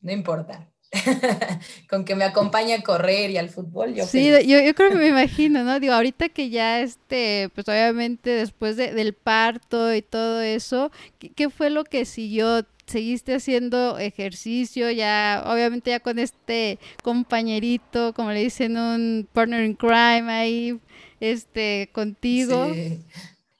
[0.00, 0.71] no importa.
[1.88, 4.96] con que me acompañe a correr y al fútbol, yo Sí, yo, yo, creo que
[4.96, 5.80] me imagino, ¿no?
[5.80, 11.50] Digo, ahorita que ya este, pues obviamente después de, del parto y todo eso, ¿qué,
[11.50, 12.66] fue lo que siguió?
[12.84, 19.74] ¿Seguiste haciendo ejercicio ya, obviamente ya con este compañerito, como le dicen, un partner in
[19.74, 20.80] crime ahí,
[21.20, 22.72] este, contigo?
[22.74, 23.00] Sí.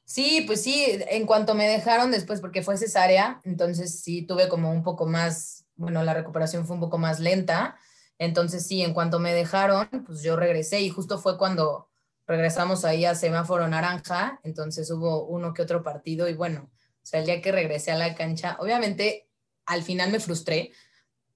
[0.04, 4.70] Sí, pues sí, en cuanto me dejaron después, porque fue cesárea, entonces sí tuve como
[4.70, 7.76] un poco más bueno, la recuperación fue un poco más lenta.
[8.18, 11.88] Entonces sí, en cuanto me dejaron, pues yo regresé y justo fue cuando
[12.26, 17.20] regresamos ahí a semáforo naranja, entonces hubo uno que otro partido y bueno, o sea,
[17.20, 19.28] el día que regresé a la cancha, obviamente
[19.66, 20.70] al final me frustré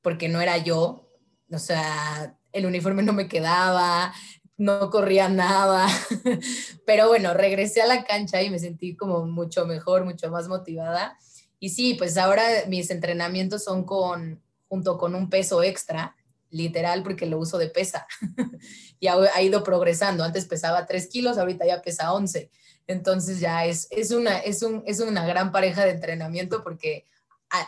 [0.00, 1.10] porque no era yo,
[1.50, 4.14] o sea, el uniforme no me quedaba,
[4.56, 5.88] no corría nada,
[6.86, 11.18] pero bueno, regresé a la cancha y me sentí como mucho mejor, mucho más motivada
[11.58, 16.16] y sí, pues ahora mis entrenamientos son con, junto con un peso extra,
[16.50, 18.06] literal, porque lo uso de pesa.
[19.00, 20.24] y ha, ido progresando.
[20.24, 22.50] Antes pesaba 3 kilos, ahorita ya pesa 11.
[22.86, 27.06] Entonces ya es, es, una, es, un, es una gran pareja de entrenamiento porque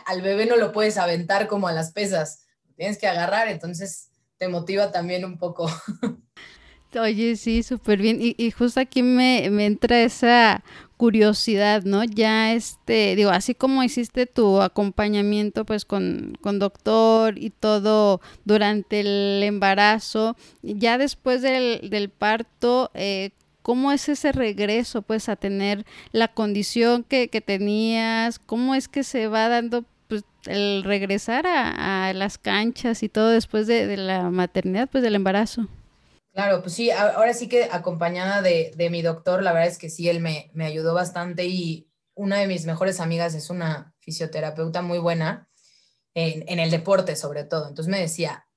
[0.05, 2.45] al bebé no lo puedes aventar como a las pesas.
[2.75, 5.69] Tienes que agarrar, entonces te motiva también un poco.
[6.95, 8.19] Oye, sí, súper bien.
[8.19, 10.63] Y, y, justo aquí me, me entra esa
[10.97, 12.03] curiosidad, ¿no?
[12.03, 19.01] Ya este, digo, así como hiciste tu acompañamiento pues con, con doctor y todo durante
[19.01, 25.85] el embarazo, ya después del, del parto, eh, ¿cómo es ese regreso pues a tener
[26.11, 28.39] la condición que, que tenías?
[28.39, 33.29] ¿Cómo es que se va dando pues, el regresar a, a las canchas y todo
[33.29, 35.67] después de, de la maternidad, pues del embarazo?
[36.39, 40.07] Claro, pues sí, ahora sí que acompañada de, mi doctor, la verdad es que sí,
[40.07, 45.49] él me, ayudó bastante y una de mis mejores amigas es una fisioterapeuta muy buena
[46.13, 47.67] en, el deporte sobre todo.
[47.67, 48.47] Entonces me decía,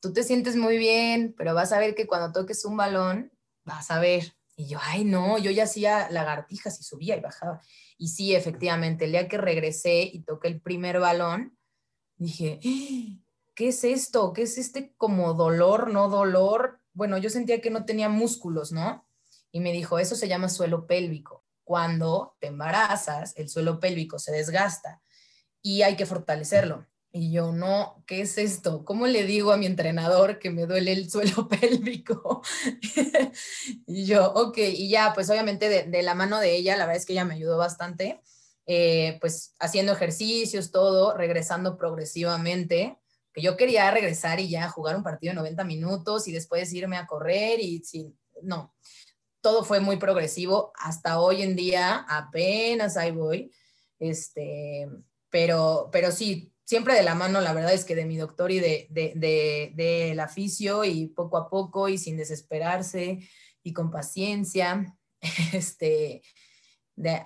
[0.00, 3.30] tú te sientes muy bien, pero vas a ver que cuando toques un balón,
[3.64, 4.34] vas a ver.
[4.56, 7.60] Y yo, ay, no, yo ya hacía lagartijas y subía y bajaba.
[7.98, 11.58] Y sí, efectivamente, el día que regresé y toqué el primer balón,
[12.16, 13.22] dije, ¡Ah!
[13.54, 14.32] ¿qué es esto?
[14.32, 16.80] ¿Qué es este como dolor, no dolor?
[16.96, 19.06] Bueno, yo sentía que no tenía músculos, ¿no?
[19.52, 21.44] Y me dijo, eso se llama suelo pélvico.
[21.62, 25.02] Cuando te embarazas, el suelo pélvico se desgasta
[25.60, 26.86] y hay que fortalecerlo.
[27.12, 28.82] Y yo, no, ¿qué es esto?
[28.84, 32.42] ¿Cómo le digo a mi entrenador que me duele el suelo pélvico?
[33.86, 37.06] y yo, ok, y ya, pues obviamente de, la mano de ella, la verdad es
[37.06, 38.22] que ella me ayudó bastante,
[38.64, 42.98] eh, pues haciendo ejercicios, todo, regresando progresivamente,
[43.36, 46.96] que yo quería regresar y ya jugar un partido de 90 minutos y después irme
[46.96, 48.74] a correr y sí, no,
[49.42, 53.52] todo fue muy progresivo, hasta hoy en día apenas ahí voy,
[53.98, 54.88] este,
[55.28, 58.58] pero, pero sí, siempre de la mano, la verdad es que de mi doctor y
[58.58, 63.18] de, de, de, del aficio y poco a poco y sin desesperarse
[63.62, 64.96] y con paciencia,
[65.52, 66.22] este,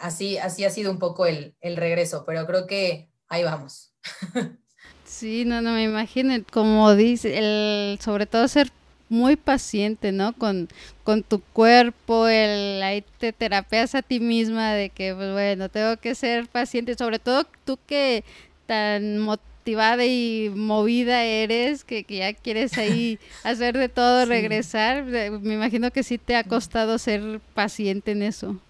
[0.00, 3.94] así, así ha sido un poco el, el regreso, pero creo que ahí vamos.
[5.10, 8.70] Sí, no, no me imagino, como dice, el, sobre todo ser
[9.08, 10.32] muy paciente, ¿no?
[10.32, 10.68] Con,
[11.02, 15.96] con tu cuerpo, el, ahí te terapeas a ti misma de que, pues bueno, tengo
[15.96, 18.22] que ser paciente, sobre todo tú que
[18.66, 25.02] tan motivada y movida eres que, ya quieres ahí hacer de todo, regresar.
[25.04, 28.60] Me imagino que sí te ha costado ser paciente en eso.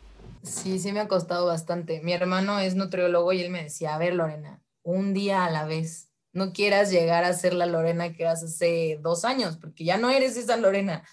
[0.42, 2.00] Sí, sí me ha costado bastante.
[2.00, 5.66] Mi hermano es nutriólogo y él me decía, a ver Lorena, un día a la
[5.66, 6.10] vez.
[6.33, 10.11] No quieras llegar a ser la Lorena que eras hace dos años, porque ya no
[10.11, 11.05] eres esa Lorena.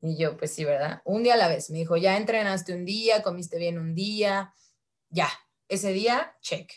[0.00, 1.00] Y yo, pues sí, ¿verdad?
[1.04, 1.70] Un día a la vez.
[1.70, 4.52] Me dijo, ya entrenaste un día, comiste bien un día,
[5.08, 5.28] ya,
[5.68, 6.70] ese día, check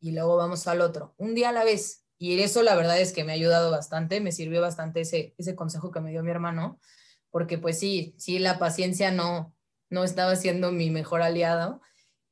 [0.00, 2.04] y luego vamos al otro, un día a la vez.
[2.18, 5.54] Y eso la verdad es que me ha ayudado bastante, me sirvió bastante ese, ese
[5.54, 6.80] consejo que me dio mi hermano,
[7.30, 9.54] porque pues sí, sí, la paciencia no,
[9.90, 11.80] no estaba siendo mi mejor aliado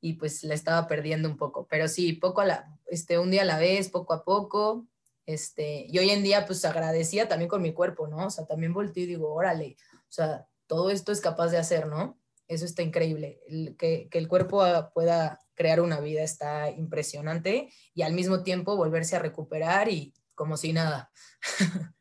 [0.01, 3.43] y pues la estaba perdiendo un poco, pero sí, poco a la, este, un día
[3.43, 4.87] a la vez, poco a poco,
[5.27, 8.27] este, y hoy en día pues agradecía también con mi cuerpo, ¿no?
[8.27, 11.87] O sea, también volteo y digo, órale, o sea, todo esto es capaz de hacer,
[11.87, 12.19] ¿no?
[12.47, 13.41] Eso está increíble,
[13.79, 19.17] que, que el cuerpo pueda crear una vida está impresionante y al mismo tiempo volverse
[19.17, 21.11] a recuperar y como si nada.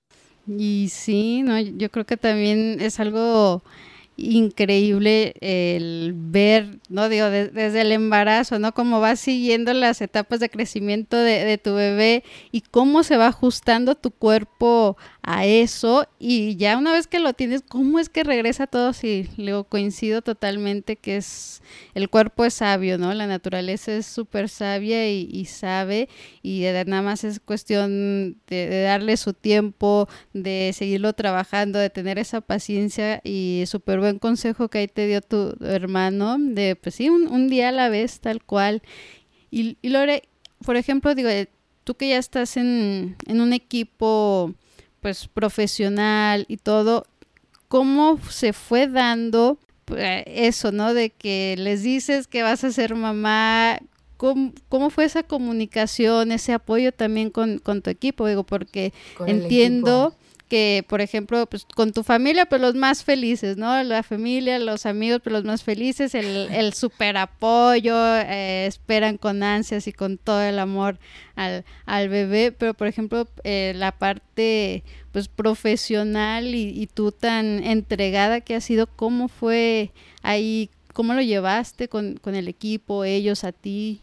[0.46, 3.63] Y sí, no, yo creo que también es algo
[4.15, 8.73] increíble el ver, no digo, desde el embarazo, ¿no?
[8.73, 13.95] Cómo vas siguiendo las etapas de crecimiento de, tu bebé y cómo se va ajustando
[13.95, 18.67] tu cuerpo a eso y ya una vez que lo tienes, ¿cómo es que regresa
[18.67, 18.93] todo?
[18.93, 21.62] Si luego coincido totalmente que es,
[21.95, 23.13] el cuerpo es sabio, ¿no?
[23.13, 26.10] La naturaleza es súper sabia y, sabe
[26.41, 32.41] y nada más es cuestión de, darle su tiempo, de seguirlo trabajando, de tener esa
[32.41, 37.47] paciencia y súper buen consejo que ahí te dio tu, hermano, de pues sí, un,
[37.49, 38.81] día a la vez, tal cual.
[39.49, 40.23] Y, y Lore,
[40.65, 41.49] por ejemplo, digo, eh,
[41.83, 44.53] tú que ya estás en, en un equipo
[45.01, 47.05] pues profesional y todo,
[47.67, 50.93] ¿cómo se fue dando pues, eso, ¿no?
[50.93, 53.79] De que les dices que vas a ser mamá,
[54.69, 58.25] ¿Cómo, fue esa comunicación, ese apoyo también con, tu equipo?
[58.25, 58.93] Digo, porque
[59.27, 60.15] entiendo
[60.49, 63.82] que, por ejemplo, pues con tu familia, pues los más felices, ¿no?
[63.84, 69.43] La familia, los amigos, pues los más felices, el, el super apoyo, eh, esperan con
[69.43, 70.99] ansias y con todo el amor
[71.36, 77.63] al, al bebé, pero por ejemplo, eh, la parte pues profesional y, y tú tan
[77.63, 80.69] entregada que has sido, ¿cómo fue ahí?
[80.93, 84.01] ¿Cómo lo llevaste con, con el equipo, ellos, a ti?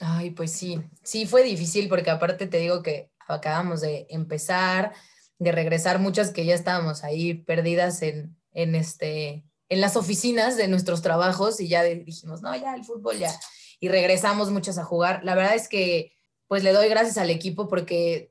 [0.00, 4.92] Ay, pues sí, sí fue difícil porque aparte te digo que acabamos de empezar,
[5.40, 10.68] de regresar, muchas que ya estábamos ahí perdidas en, en, este, en las oficinas de
[10.68, 13.32] nuestros trabajos y ya dijimos, no, ya el fútbol ya.
[13.80, 15.24] Y regresamos muchas a jugar.
[15.24, 16.12] La verdad es que
[16.46, 18.30] pues le doy gracias al equipo porque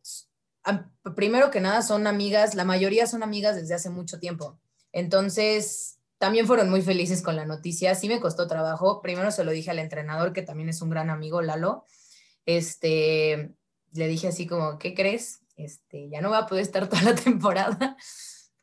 [1.16, 4.60] primero que nada son amigas, la mayoría son amigas desde hace mucho tiempo.
[4.92, 7.96] Entonces, también fueron muy felices con la noticia.
[7.96, 9.02] Sí me costó trabajo.
[9.02, 11.86] Primero se lo dije al entrenador, que también es un gran amigo, Lalo.
[12.46, 13.52] Este,
[13.94, 15.40] le dije así como, ¿qué crees?
[15.64, 17.96] Este, ya no va a poder estar toda la temporada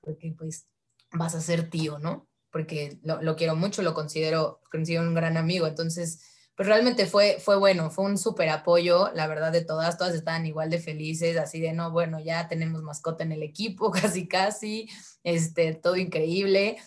[0.06, 0.68] porque pues
[1.12, 2.28] vas a ser tío, ¿no?
[2.50, 6.22] Porque lo, quiero mucho, lo considero, considero un gran amigo, entonces,
[6.54, 10.46] pues realmente fue, fue bueno, fue un súper apoyo, la verdad de todas, todas estaban
[10.46, 14.88] igual de felices, así de, no, bueno, ya tenemos mascota en el equipo, casi, casi,
[15.24, 16.78] este, todo increíble.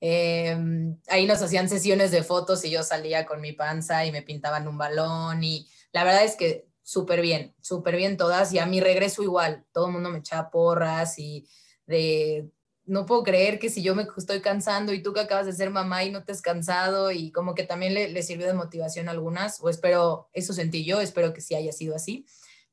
[0.00, 4.20] Em, ahí nos hacían sesiones de fotos y yo salía con mi panza y me
[4.20, 8.52] pintaban un balón y la verdad es que súper bien, súper bien todas.
[8.52, 11.48] Y a mi regreso igual, todo el mundo me echaba porras y
[11.86, 12.48] de,
[12.84, 15.70] no puedo creer que si yo me estoy cansando y tú que acabas de ser
[15.70, 19.08] mamá y no te has cansado y como que también le, le sirvió de motivación
[19.08, 22.26] algunas, o espero, eso sentí yo, espero que sí haya sido así.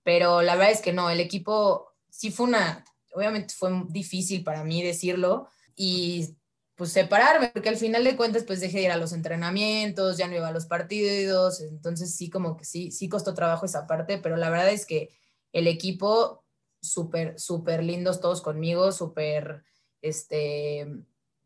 [0.04, 4.63] Pero la verdad es que no, el equipo sí fue una, obviamente fue difícil para
[4.63, 6.35] mí decirlo y
[6.82, 10.27] pues separarme, porque al final de cuentas pues dejé de ir a los entrenamientos, ya
[10.27, 14.17] no iba a los partidos, entonces sí como que sí, sí costó trabajo esa parte,
[14.17, 15.12] pero la verdad es que
[15.52, 16.44] el equipo,
[16.82, 19.63] súper, súper lindos todos conmigo, súper,
[20.02, 20.88] este,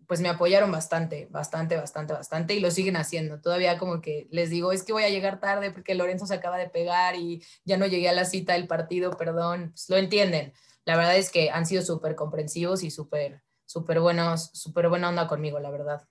[0.08, 3.42] pues me apoyaron bastante, bastante, bastante, bastante y lo siguen haciendo.
[3.42, 6.58] Todavía como que les digo, es que voy a llegar tarde porque Lorenzo se acaba
[6.58, 10.54] de pegar y ya no llegué a la cita del partido, perdón, pues lo entienden.
[10.86, 15.28] La verdad es que han sido súper comprensivos y súper, súper buenos, súper buena onda
[15.28, 16.08] conmigo, la verdad.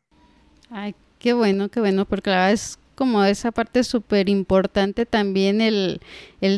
[0.70, 5.60] Ay, qué bueno, qué bueno, porque la verdad es como esa parte súper importante también
[5.60, 6.00] el,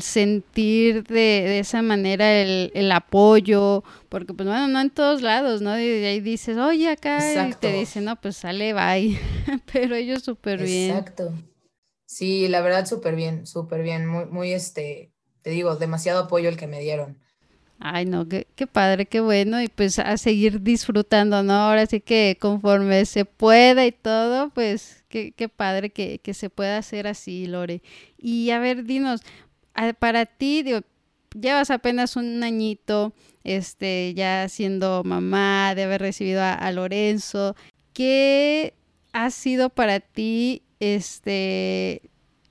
[0.03, 5.79] sentir de, esa manera el, apoyo, porque pues bueno, no en todos lados, ¿no?
[5.81, 9.19] Y ahí dices, oye, acá, y te dicen, no, pues sale, bye,
[9.73, 10.91] pero ellos súper bien.
[10.91, 11.33] Exacto.
[12.07, 16.57] Sí, la verdad súper bien, súper bien, muy, muy, este, te digo, demasiado apoyo el
[16.57, 17.19] que me dieron.
[17.79, 21.53] Ay, no, qué, padre, qué bueno, y pues a seguir disfrutando, ¿no?
[21.53, 26.49] Ahora sí que conforme se pueda y todo, pues qué, qué padre que, que, se
[26.49, 27.83] pueda hacer así, Lore.
[28.19, 29.21] Y a ver, dinos,
[29.99, 30.65] para ti,
[31.39, 33.13] llevas apenas un añito,
[33.45, 37.57] este, ya siendo mamá, de haber recibido a, a Lorenzo,
[37.93, 38.73] ¿qué
[39.13, 42.03] ha sido para ti, este,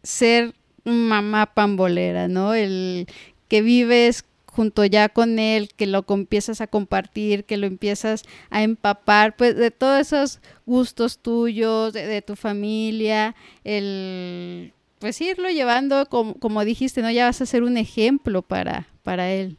[0.04, 0.54] ser
[0.84, 2.54] mamá pambolera, ¿no?
[2.54, 3.08] El
[3.48, 4.24] que vives
[4.56, 9.56] junto ya con él, que lo empiezas a compartir, que lo empiezas a empapar, pues
[9.56, 17.02] de todos esos gustos tuyos, de, tu familia, el pues irlo llevando, como, como, dijiste,
[17.02, 17.12] ¿no?
[17.12, 19.58] Ya vas a ser un ejemplo para, para él.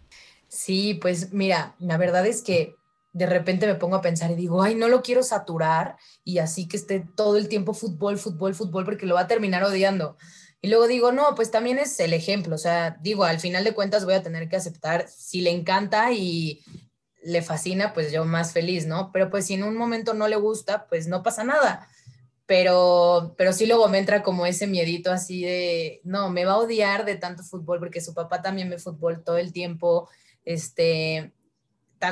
[0.49, 2.75] Sí, pues mira, la verdad es que
[3.13, 6.67] de repente me pongo a pensar y digo, ay, no lo quiero saturar y así
[6.67, 10.17] que esté todo el tiempo fútbol, fútbol, fútbol, porque lo va a terminar odiando.
[10.63, 13.75] Y luego digo, no, pues también es el ejemplo, o sea, digo, al final de
[13.75, 16.65] cuentas voy a tener que aceptar, si le encanta y
[17.23, 19.11] le fascina, pues yo más feliz, ¿no?
[19.13, 21.89] Pero pues si en un momento no le gusta, pues no pasa nada.
[22.47, 26.59] Pero, pero sí luego me entra como ese miedito así de, no, me va a
[26.59, 30.09] odiar de tanto fútbol porque su papá también ve fútbol todo el tiempo,
[30.45, 31.33] este,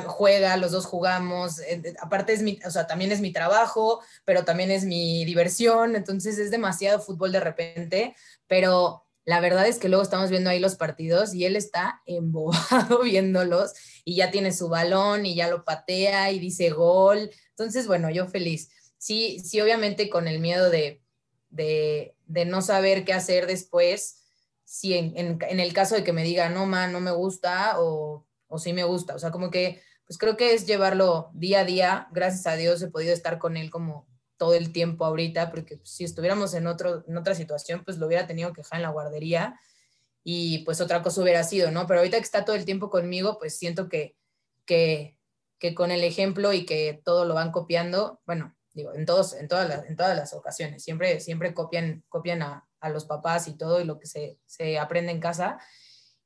[0.06, 4.44] juega, los dos jugamos, eh, aparte es mi, o sea, también es mi trabajo, pero
[4.44, 8.16] también es mi diversión, entonces es demasiado fútbol de repente,
[8.54, 13.02] pero la verdad es que luego estamos viendo ahí los partidos y él está embobado
[13.02, 13.72] viéndolos
[14.04, 18.28] y ya tiene su balón y ya lo patea y dice gol, entonces bueno, yo
[18.28, 18.70] feliz.
[18.96, 21.02] Sí, sí, obviamente con el miedo de,
[21.50, 24.22] de, de no saber qué hacer después,
[24.62, 27.80] si en, en, en el caso de que me diga, no, ma, no me gusta
[27.80, 28.24] o
[28.54, 29.16] o sí me gusta.
[29.16, 32.08] O sea, como que, pues creo que es llevarlo día a día.
[32.12, 34.06] Gracias a Dios he podido estar con él como
[34.36, 38.26] todo el tiempo ahorita, porque si estuviéramos en, otro, en otra situación, pues lo hubiera
[38.26, 39.58] tenido que dejar en la guardería
[40.22, 41.86] y pues otra cosa hubiera sido, ¿no?
[41.86, 44.16] Pero ahorita que está todo el tiempo conmigo, pues siento que,
[44.64, 45.16] que,
[45.58, 49.48] que con el ejemplo y que todo lo van copiando, bueno, digo, en, todos, en,
[49.48, 53.56] todas, las, en todas las ocasiones, siempre, siempre copian, copian a, a los papás y
[53.56, 55.58] todo y lo que se, se aprende en casa.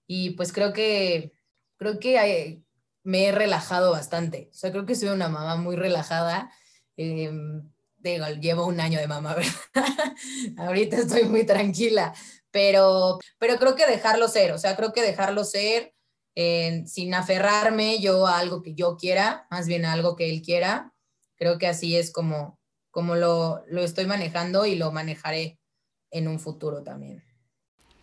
[0.06, 1.32] Y pues creo que,
[1.76, 2.62] creo que
[3.04, 4.48] me he relajado bastante.
[4.50, 6.52] O sea, creo que soy una mamá muy relajada.
[6.96, 9.34] Em, digo, llevo un año de mamá,
[9.74, 10.14] ¿verdad?
[10.56, 12.14] Ahorita estoy muy tranquila,
[12.50, 15.94] pero, pero creo que dejarlo ser, o sea, creo que dejarlo ser
[16.86, 20.94] sin aferrarme yo a algo que yo quiera, más bien a algo que él quiera.
[21.36, 22.60] Creo que así es como,
[22.92, 25.58] como lo, lo estoy manejando y lo manejaré
[26.12, 27.24] en un futuro también.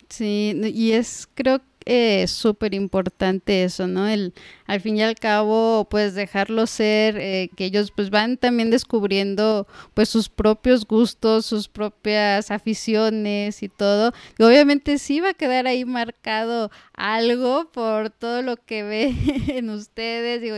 [0.10, 4.08] Sí, y es creo eh, súper importante eso, ¿no?
[4.08, 4.34] El,
[4.66, 9.68] al fin y al cabo, pues dejarlo ser, eh, que ellos pues van también descubriendo
[9.94, 14.14] pues sus propios gustos, sus propias aficiones y todo.
[14.40, 19.14] Y obviamente sí va a quedar ahí marcado algo por todo lo que ve
[19.48, 20.56] en ustedes, digo,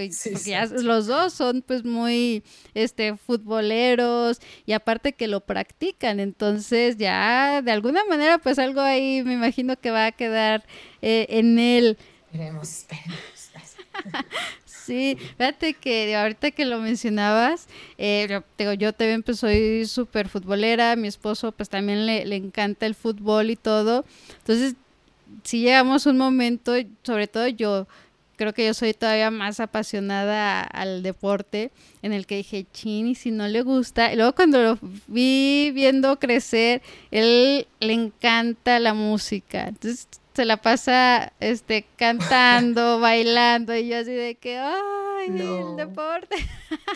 [0.84, 7.72] los dos son pues muy este futboleros y aparte que lo practican, entonces ya de
[7.72, 10.66] alguna manera pues algo ahí me imagino que va a quedar
[11.02, 11.98] eh, en él.
[12.32, 13.18] Esperemos, esperemos.
[14.88, 17.68] Sí, fíjate que ahorita que lo mencionabas,
[17.98, 22.86] eh, yo, yo también pues soy súper futbolera, mi esposo pues también le, le, encanta
[22.86, 24.06] el fútbol y todo.
[24.38, 24.76] Entonces,
[25.44, 26.74] si llegamos un momento,
[27.04, 27.88] sobre todo yo,
[28.38, 31.72] creo que yo soy todavía más apasionada al deporte,
[32.02, 34.14] en el que dije, chin, y si no le gusta.
[34.14, 39.68] Y luego cuando lo vi viendo crecer, él le encanta la música.
[39.68, 46.36] Entonces se la pasa este cantando, bailando y yo así de que ay, el deporte.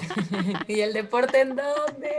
[0.67, 2.11] ¿Y el deporte en dónde?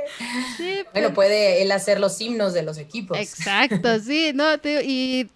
[0.57, 3.17] Sí, bueno, pues puede él hacer los himnos de los equipos.
[3.19, 5.29] Exacto, sí, no, y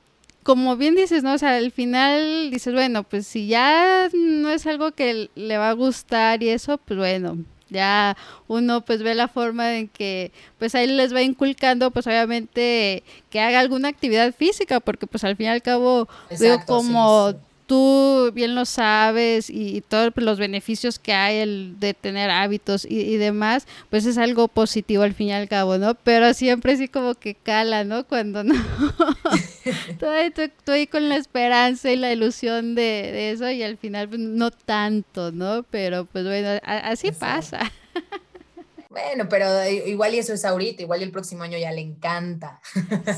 [0.47, 1.33] como bien dices, ¿no?
[1.35, 5.71] O sea, al final dices, bueno, pues si ya no es algo que le va
[5.71, 7.39] a gustar y eso, pues bueno,
[7.69, 8.17] ya
[8.47, 10.31] uno pues ve la forma en que
[10.61, 15.35] pues ahí les va inculcando pues obviamente que haga alguna actividad física porque pues al
[15.35, 17.35] fin y al cabo veo como
[17.67, 23.17] tú bien lo sabes y, todos los beneficios que hay el de tener hábitos y,
[23.17, 25.95] demás, pues es algo positivo al fin y al cabo, ¿no?
[25.95, 28.07] Pero siempre sí como que cala, ¿no?
[28.07, 28.55] Cuando no.
[30.37, 35.33] Estoy con la esperanza y la ilusión de, eso y al final pues, no tanto,
[35.33, 35.65] ¿no?
[35.65, 37.71] Pero pues bueno, así pasa.
[38.89, 42.61] Bueno, pero igual y eso es ahorita, igual y el próximo año ya le encanta.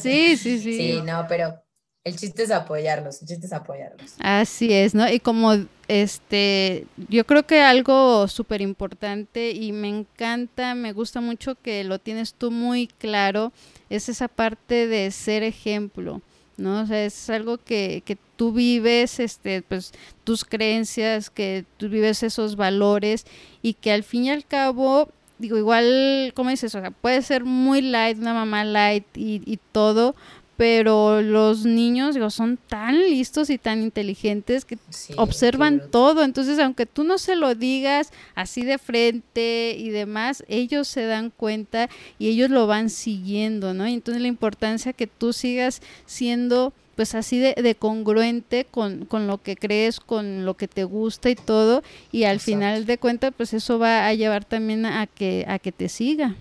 [0.01, 0.77] Sí, sí, sí.
[0.77, 1.63] Sí, no, pero
[2.09, 4.15] el chiste es apoyarlos, el chiste es apoyarlos.
[4.19, 5.11] Así es, ¿no?
[5.11, 5.55] Y como
[5.89, 11.99] este, yo creo que algo súper importante y me encanta, me gusta mucho que lo
[11.99, 13.53] tienes tú muy claro,
[13.91, 16.23] es esa parte de ser ejemplo.
[16.57, 16.81] ¿no?
[16.81, 19.93] O sea, es algo que, que tú vives, este, pues,
[20.25, 23.25] tus creencias, que tú vives esos valores
[23.63, 27.45] y que al fin y al cabo digo, igual, como dices, o sea, puede ser
[27.45, 30.17] muy light, una mamá light y todo,
[30.59, 34.77] pero los niños digo, son tan listos y tan inteligentes que
[35.17, 40.89] observan todo, entonces aunque tú no se lo digas así de frente y demás, ellos
[40.89, 41.89] se dan cuenta
[42.19, 43.87] y ellos lo van siguiendo, ¿no?
[43.87, 49.55] Y entonces la importancia que tú sigas siendo pues así de, congruente con, lo que
[49.55, 53.79] crees, con lo que te gusta y todo, y al final de cuentas, pues eso
[53.79, 56.35] va a llevar también a que, a que te siga.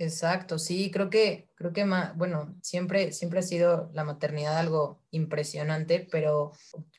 [0.00, 1.84] Exacto, sí, creo que, creo que,
[2.14, 6.52] bueno, siempre, siempre ha sido la maternidad algo impresionante, pero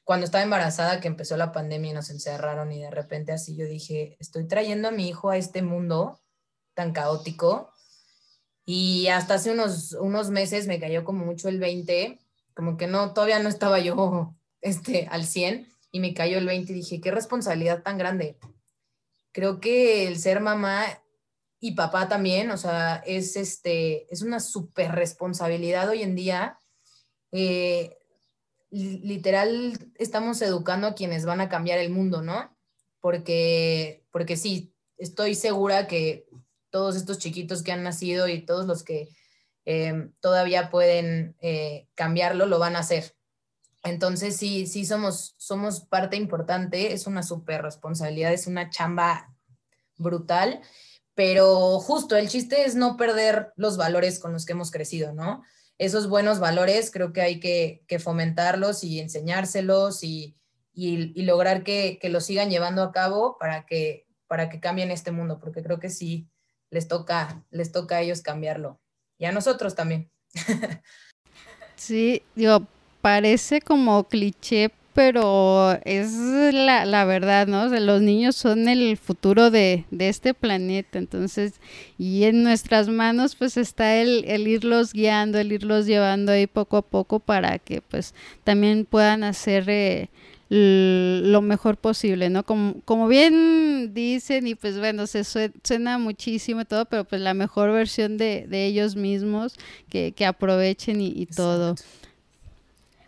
[0.04, 3.66] cuando estaba embarazada, que empezó la pandemia y nos encerraron y de repente así yo
[3.66, 6.20] dije, estoy trayendo a mi hijo a este mundo
[6.74, 7.72] tan caótico
[8.66, 12.20] y hasta hace unos, unos meses me cayó como mucho el 20
[12.54, 16.74] como que no, todavía no estaba yo este, al 100 y me cayó el 20
[16.74, 18.38] y dije, qué responsabilidad tan grande.
[19.32, 20.86] Creo que el ser mamá
[21.60, 26.58] y papá también, o sea, es, este, es una súper responsabilidad hoy en día.
[27.32, 27.98] Eh,
[28.72, 32.56] literal, estamos educando a quienes van a cambiar el mundo, ¿no?
[33.02, 36.26] Porque, porque sí, estoy segura que
[36.70, 39.10] todos estos chiquitos que han nacido y todos los que
[39.72, 43.16] Em, todavía pueden eh, cambiarlo, lo van a hacer.
[43.84, 49.32] Entonces, sí, sí somos, somos parte importante, es una súper responsabilidad, es una chamba
[49.96, 50.62] brutal,
[51.20, 55.44] pero justo el chiste es no perder los valores con los que hemos crecido, ¿no?
[55.78, 60.38] Esos buenos valores creo que hay que, fomentarlos y enseñárselos y,
[60.74, 65.42] lograr que, que, los sigan llevando a cabo para que, para que cambien este mundo,
[65.42, 66.30] porque creo que sí
[66.70, 68.80] les toca, les toca a ellos cambiarlo
[69.18, 70.10] y a nosotros también.
[71.76, 72.66] sí, digo,
[73.02, 77.70] parece como cliché, pero es la, verdad, ¿no?
[77.70, 81.54] los niños son el futuro de, este planeta, entonces,
[81.98, 86.76] y en nuestras manos pues está el, el, irlos guiando, el irlos llevando ahí poco
[86.76, 90.10] a poco para que pues también puedan hacer eh,
[90.50, 92.44] lo mejor posible, ¿no?
[92.44, 97.34] Como, como bien dicen y pues bueno, se suena muchísimo y todo, pero pues la
[97.34, 99.56] mejor versión de, ellos mismos
[99.88, 101.76] que, aprovechen y, todo.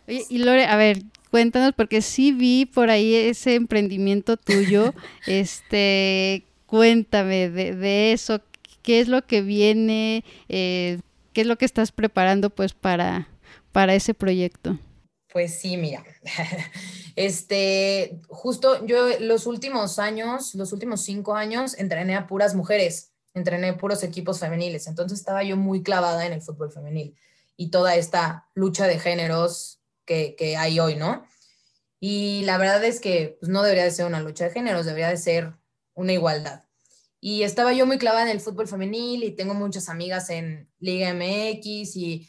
[0.08, 1.02] Oye, y Lore, a ver,
[1.32, 4.92] cuéntanos, porque sí vi por ahí ese emprendimiento tuyo,
[5.26, 8.42] este, cuéntame de, de, eso,
[8.82, 11.00] qué es lo que viene, eh,
[11.32, 13.28] qué es lo que estás preparando pues para,
[13.72, 14.78] para ese proyecto.
[15.32, 16.04] Pues sí, mira,
[17.16, 23.72] este, justo yo los últimos años, los últimos cinco años, entrené a puras mujeres, entrené
[23.72, 27.16] puros equipos femeniles, entonces estaba yo muy clavada en el fútbol femenil
[27.56, 31.24] y toda esta lucha de géneros que, hay hoy, ¿no?
[32.00, 35.08] Y la verdad es que pues, no debería de ser una lucha de géneros, debería
[35.08, 35.54] de ser
[35.94, 36.64] una igualdad.
[37.20, 41.14] Y estaba yo muy clavada en el fútbol femenil y tengo muchas amigas en Liga
[41.14, 42.28] MX y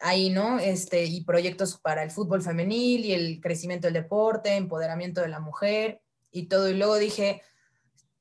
[0.00, 0.58] ahí, ¿no?
[0.58, 5.38] Este, y proyectos para el fútbol femenil y el crecimiento del deporte, empoderamiento de la
[5.38, 6.00] mujer
[6.32, 6.68] y todo.
[6.68, 7.42] Y luego dije,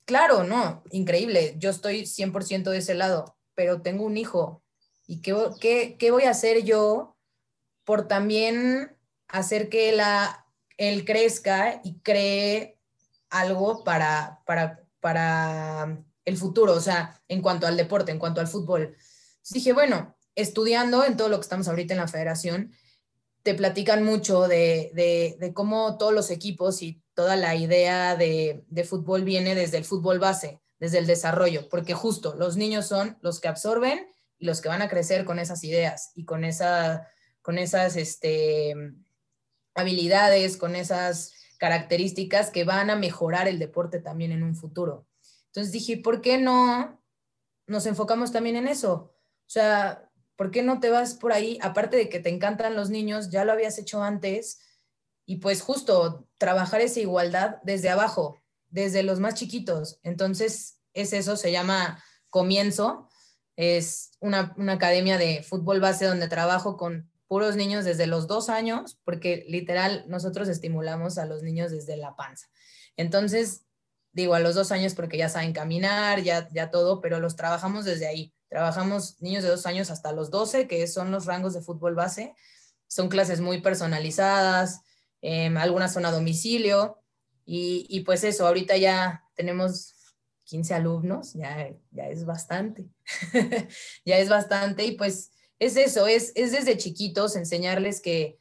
[0.05, 4.63] claro, no, increíble, yo estoy 100% de ese lado, pero tengo un hijo.
[5.07, 7.14] ¿Y qué, qué, qué voy a hacer yo
[7.85, 10.45] por también hacer que la,
[10.77, 12.77] él crezca y cree
[13.29, 18.47] algo para, para, para el futuro, o sea, en cuanto al deporte, en cuanto al
[18.47, 18.97] fútbol?
[19.49, 22.71] dije, bueno, estudiando en todo lo que estamos ahorita en la federación,
[23.43, 29.53] te platican mucho de, cómo todos los equipos y toda la idea de, fútbol viene
[29.53, 34.07] desde el fútbol base, desde el desarrollo, porque justo los niños son los que absorben
[34.39, 37.07] y los que van a crecer con esas ideas y con, esa,
[37.45, 38.73] con esas este,
[39.75, 45.05] habilidades, con esas características que van a mejorar el deporte también en un futuro.
[45.49, 47.03] Entonces dije, ¿por qué no
[47.67, 49.13] nos enfocamos también en eso?
[49.41, 51.59] O sea, ¿por qué no te vas por ahí?
[51.61, 54.61] Aparte de que te encantan los niños, ya lo habías hecho antes,
[55.27, 59.99] y pues justo trabajar esa igualdad desde abajo, desde los más chiquitos.
[60.01, 63.07] Entonces, es eso, se llama Comienzo.
[63.55, 68.47] Es una, una academia de fútbol base donde trabajo con puros niños desde los dos
[68.47, 72.47] años, porque literal nosotros estimulamos a los niños desde la panza.
[72.95, 73.65] Entonces,
[74.13, 77.83] digo, a los dos años porque ya saben caminar, ya, ya todo, pero los trabajamos
[77.83, 78.33] desde ahí.
[78.47, 82.33] Trabajamos niños de dos años hasta los 12, que son los rangos de fútbol base.
[82.87, 84.79] Son clases muy personalizadas,
[85.19, 87.01] em, algunas son a domicilio.
[87.45, 89.93] Y, y, pues eso, ahorita ya tenemos
[90.45, 92.85] 15 alumnos, ya, ya es bastante.
[94.05, 94.85] ya es bastante.
[94.85, 98.39] Y pues es eso, es, es desde chiquitos enseñarles que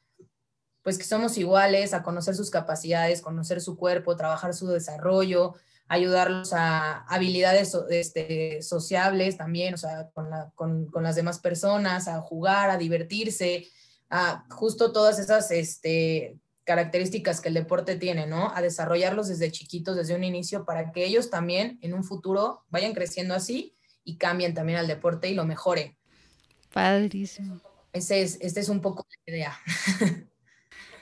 [0.85, 5.55] pues que somos iguales, a conocer sus capacidades, conocer su cuerpo, trabajar su desarrollo,
[5.89, 10.11] ayudarlos a habilidades este, sociables también, o sea,
[10.55, 13.67] con, las demás personas, a jugar, a divertirse,
[14.11, 18.55] a justo todas esas este, características que el deporte tiene, ¿no?
[18.55, 22.93] A desarrollarlos desde chiquitos, desde un inicio, para que ellos también en un futuro vayan
[22.93, 25.97] creciendo así y cambien también al deporte y lo mejoren.
[26.75, 27.61] Padrísimo.
[27.93, 29.59] Ese es, este es un poco la idea.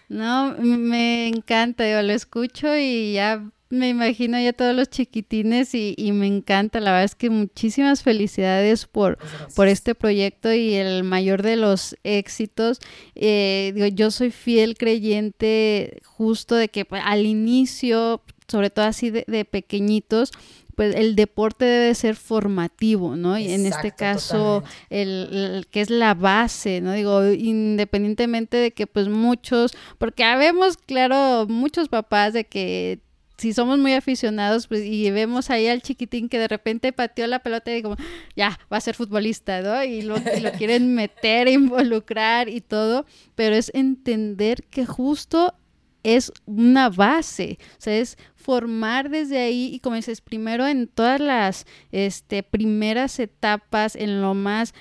[0.09, 5.97] No, me encanta, yo lo escucho y ya me imagino ya todos los chiquitines y,
[6.13, 9.17] me encanta, la verdad es que muchísimas felicidades por,
[9.57, 12.79] por este proyecto y el mayor de los éxitos.
[13.15, 19.09] Eh, digo, yo soy fiel creyente justo de que pues, al inicio, sobre todo así
[19.09, 20.33] de, de pequeñitos,
[20.75, 23.39] pues el deporte debe ser formativo, ¿no?
[23.39, 26.93] y en este caso, el, que es la base, ¿no?
[26.93, 33.01] Digo, independientemente de que pues muchos, porque habemos, claro, muchos papás de que
[33.43, 37.41] si somos muy aficionados pues, y vemos ahí al chiquitín que de repente pateó la
[37.41, 37.97] pelota y como,
[38.37, 39.83] ya, va a ser futbolista, ¿no?
[39.83, 43.05] Y lo, y lo quieren meter, involucrar y todo,
[43.35, 45.55] pero es entender que justo
[46.03, 51.21] es una base, o sea, es formar desde ahí y como dices, primero en todas
[51.21, 54.75] las este, primeras etapas, en lo más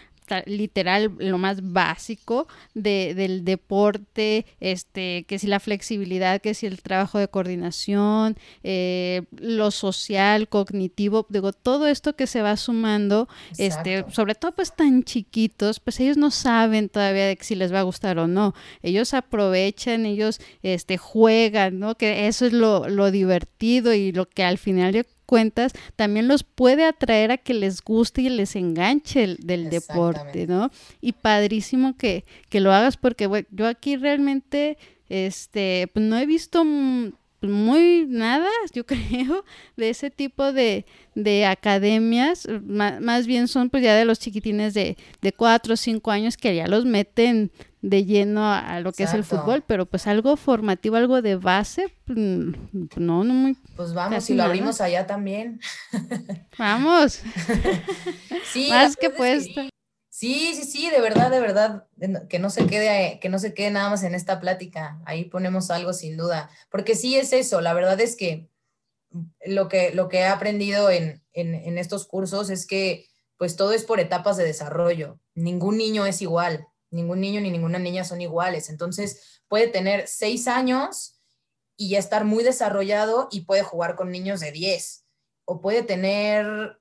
[0.45, 6.81] literal lo más básico de, del deporte, este, que si la flexibilidad, que si el
[6.81, 13.27] trabajo de coordinación, eh, lo social, cognitivo, digo, todo esto que se va sumando,
[13.57, 17.79] este, sobre todo pues tan chiquitos, pues ellos no saben todavía de si les va
[17.79, 18.53] a gustar o no.
[18.81, 21.95] Ellos aprovechan, ellos este, juegan, ¿no?
[21.95, 25.01] Que eso es lo, lo divertido y lo que al final yo
[25.31, 30.45] cuentas, también los puede atraer a que les guste y les enganche el, del deporte,
[30.45, 30.71] ¿no?
[30.99, 34.77] Y padrísimo que, que lo hagas porque yo aquí realmente,
[35.07, 39.45] este, pues no he visto muy nada, yo creo,
[39.77, 44.97] de ese tipo de, de academias, más, bien son pues ya de los chiquitines de,
[45.21, 49.13] de cuatro o cinco años que ya los meten de lleno a, lo que es
[49.13, 52.51] el fútbol, pero pues algo formativo, algo de base, mm,
[52.97, 53.57] no, no muy...
[53.75, 55.59] Pues vamos, si lo abrimos allá también.
[56.59, 57.21] Vamos.
[58.51, 59.61] sí, más que puesto.
[60.09, 61.87] Sí, sí, sí, de verdad, de verdad,
[62.29, 65.01] que no se quede, que no se quede nada más en esta plática.
[65.05, 67.61] Ahí ponemos algo sin duda, porque sí es eso.
[67.61, 68.47] La verdad es que
[69.43, 73.07] lo que, lo que he aprendido en, en, en estos cursos es que,
[73.37, 75.17] pues todo es por etapas de desarrollo.
[75.33, 78.69] Ningún niño es igual ningún niño ni ninguna niña son iguales.
[78.69, 81.19] Entonces puede tener seis años
[81.75, 85.05] y ya estar muy desarrollado y puede jugar con niños de 10.
[85.45, 86.79] O puede tener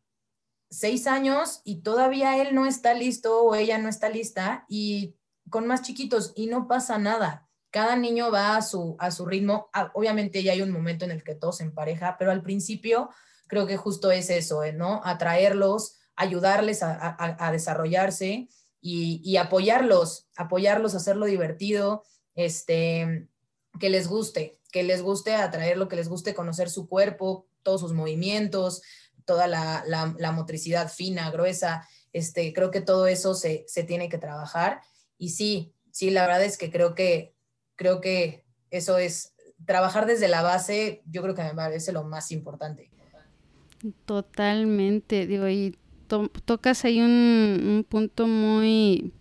[0.69, 5.17] seis años y todavía él no está listo o ella no está lista y
[5.49, 7.49] con más chiquitos y no pasa nada.
[7.71, 9.71] Cada niño va a su, a su ritmo.
[9.73, 13.11] Ah, obviamente ya hay un momento en el que todos en pareja, pero al principio
[13.47, 14.73] creo que justo es eso, ¿eh?
[14.73, 15.01] ¿no?
[15.05, 18.49] Atraerlos, ayudarles a, a desarrollarse
[18.81, 22.05] y, apoyarlos, apoyarlos, hacerlo divertido,
[22.35, 23.29] este,
[23.79, 27.93] que les guste, que les guste atraerlo, que les guste conocer su cuerpo, todos sus
[27.93, 28.83] movimientos,
[29.27, 31.87] toda la, la, motricidad fina, gruesa.
[32.13, 34.81] Este, creo que todo eso se, se, tiene que trabajar.
[35.19, 37.35] Y sí, sí, la verdad es que creo que,
[37.77, 39.35] creo que eso es,
[39.67, 42.91] trabajar desde la base, yo creo que me parece lo más importante.
[44.05, 45.79] Totalmente, digo, y
[46.45, 49.13] tocas ahí un, punto muy,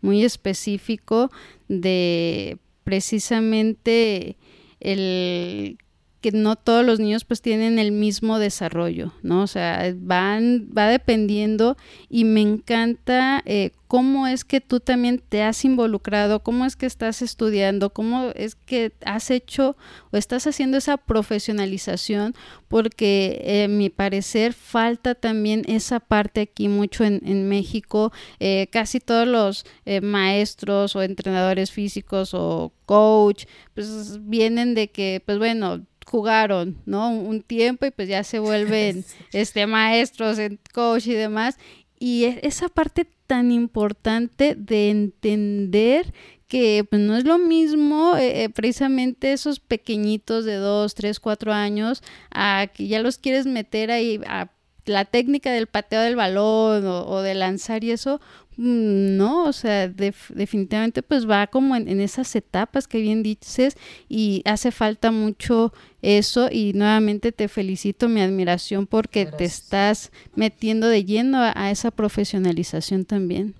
[0.00, 1.30] muy específico
[1.68, 4.36] de precisamente
[4.80, 5.78] el
[6.20, 9.42] que no todos los niños pues tienen el mismo desarrollo, ¿no?
[9.42, 11.76] O sea, van, va dependiendo
[12.08, 16.86] y me encanta eh, cómo es que tú también te has involucrado, cómo es que
[16.86, 19.76] estás estudiando, cómo es que has hecho
[20.12, 22.36] o estás haciendo esa profesionalización,
[22.68, 28.12] porque eh, mi parecer falta también esa parte aquí mucho en, México.
[28.38, 35.20] Eh, casi todos los eh, maestros o entrenadores físicos o coach, pues vienen de que,
[35.26, 37.10] pues bueno, jugaron, ¿no?
[37.10, 40.38] Un tiempo y pues ya se vuelven este maestros,
[40.72, 41.56] coach y demás.
[41.98, 46.12] Y e, esa parte tan importante de entender
[46.48, 51.52] que pues, no es lo mismo eh, eh, precisamente esos pequeñitos de 2, 3, 4
[51.52, 52.02] años
[52.32, 54.50] a que ya los quieres meter ahí a
[54.84, 58.20] la técnica del pateo del balón o, de lanzar y eso,
[58.56, 63.76] mm, no, o sea, definitivamente pues va como en, esas etapas que bien dices
[64.08, 65.72] y hace falta mucho
[66.02, 71.90] eso y nuevamente te felicito, mi admiración porque te estás metiendo de lleno a, esa
[71.90, 73.54] profesionalización también.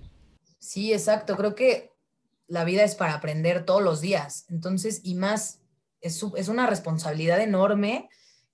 [0.59, 1.91] Sí, exacto, creo que
[2.47, 5.59] la vida es para aprender todos los días, entonces, y más,
[6.01, 8.09] es, es una responsabilidad enorme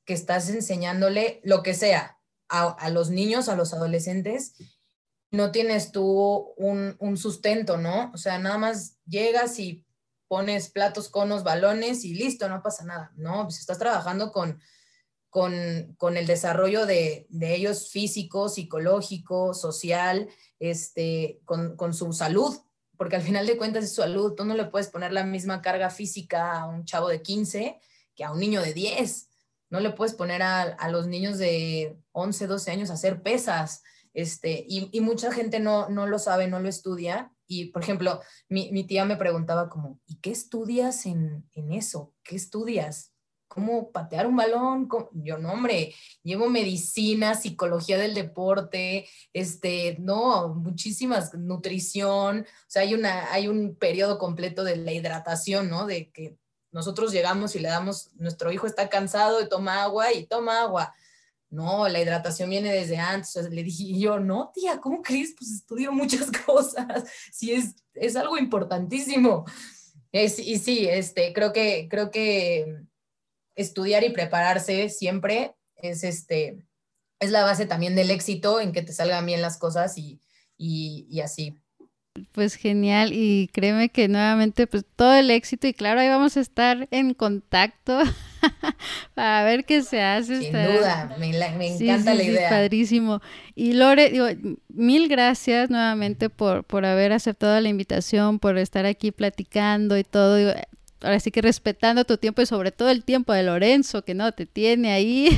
[0.05, 2.16] que estás enseñándole lo que sea,
[2.49, 4.53] a, los niños, a los adolescentes,
[5.31, 8.11] no tienes tú un, sustento, ¿no?
[8.13, 9.85] O sea, nada más llegas y
[10.27, 13.43] pones platos, conos, balones y listo, no pasa nada, ¿no?
[13.43, 14.61] Pues estás trabajando con,
[15.29, 20.29] con, el desarrollo de, ellos físico, psicológico, social,
[20.59, 22.57] este, con, con, su salud,
[22.97, 25.89] porque al final de cuentas es salud, tú no le puedes poner la misma carga
[25.89, 27.79] física a un chavo de 15
[28.15, 29.26] que a un niño de 10.
[29.70, 33.84] No le puedes poner a, los niños de 11, 12 años a hacer pesas.
[34.13, 37.32] Este, y, mucha gente no, no lo sabe, no lo estudia.
[37.47, 42.13] Y, por ejemplo, mi, tía me preguntaba como, ¿y qué estudias en, eso?
[42.24, 43.13] ¿Qué estudias?
[43.47, 44.89] ¿Cómo patear un balón?
[45.13, 45.93] Yo, no, hombre,
[46.24, 53.76] llevo medicina, psicología del deporte, este, no, muchísimas, nutrición, o sea, hay, una, hay un
[53.76, 55.86] periodo completo de la hidratación, ¿no?
[55.86, 56.38] De que
[56.72, 60.93] nosotros llegamos y le damos, nuestro hijo está cansado y toma agua y toma agua.
[61.49, 63.36] No, la hidratación viene desde antes.
[63.49, 65.34] le dije yo, no, tía, ¿cómo crees?
[65.38, 67.09] Pues estudio muchas cosas.
[67.32, 69.45] Sí, es, es algo importantísimo.
[70.11, 72.76] Es, y sí, este, creo que, creo que
[73.55, 76.65] estudiar y prepararse siempre es, este,
[77.20, 80.22] es la base también del éxito en que te salgan bien las cosas y,
[80.57, 81.57] y, y así.
[82.32, 86.41] Pues genial y créeme que nuevamente pues todo el éxito y claro ahí vamos a
[86.41, 87.99] estar en contacto
[89.13, 90.41] para ver qué se hace.
[90.41, 92.49] Sin duda, me, encanta la idea.
[92.49, 93.22] padrísimo.
[93.55, 94.28] Y Lore, digo,
[94.70, 100.53] mil gracias nuevamente por, por haber aceptado la invitación, por estar aquí platicando y todo.
[101.01, 104.31] Ahora sí que respetando tu tiempo y sobre todo el tiempo de Lorenzo que no
[104.31, 105.29] te tiene ahí.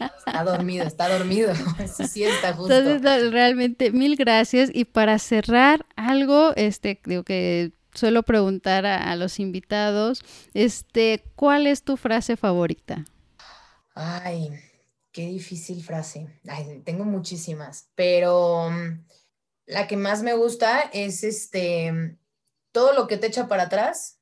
[0.00, 1.52] está dormido, está dormido.
[2.10, 2.74] sí está justo.
[2.74, 4.70] Entonces, realmente, mil gracias.
[4.72, 10.22] Y para cerrar, algo, este, digo que suelo preguntar a, los invitados,
[10.54, 13.04] este, ¿cuál es tu frase favorita?
[13.94, 14.50] Ay,
[15.12, 16.28] qué difícil frase.
[16.48, 19.04] Ay, tengo muchísimas, pero mm,
[19.66, 22.16] la que más me gusta es este,
[22.78, 24.20] todo lo que te echa para atrás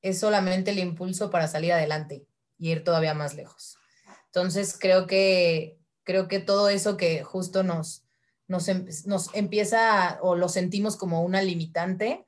[0.00, 3.76] es solamente el impulso para salir adelante y ir todavía más lejos.
[4.24, 8.06] Entonces creo que, creo que todo eso que justo nos,
[8.46, 8.86] nos, em,
[9.34, 12.26] empieza o lo sentimos como una limitante,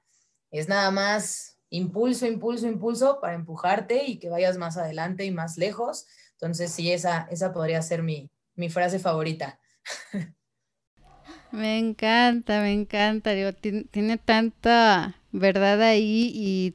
[0.50, 5.56] es nada más impulso, impulso, impulso para empujarte y que vayas más adelante y más
[5.56, 6.04] lejos.
[6.32, 9.58] Entonces sí, esa, esa podría ser mi, mi frase favorita.
[11.52, 13.32] Me encanta, me encanta.
[13.32, 16.74] Digo, tiene, tanta verdad ahí y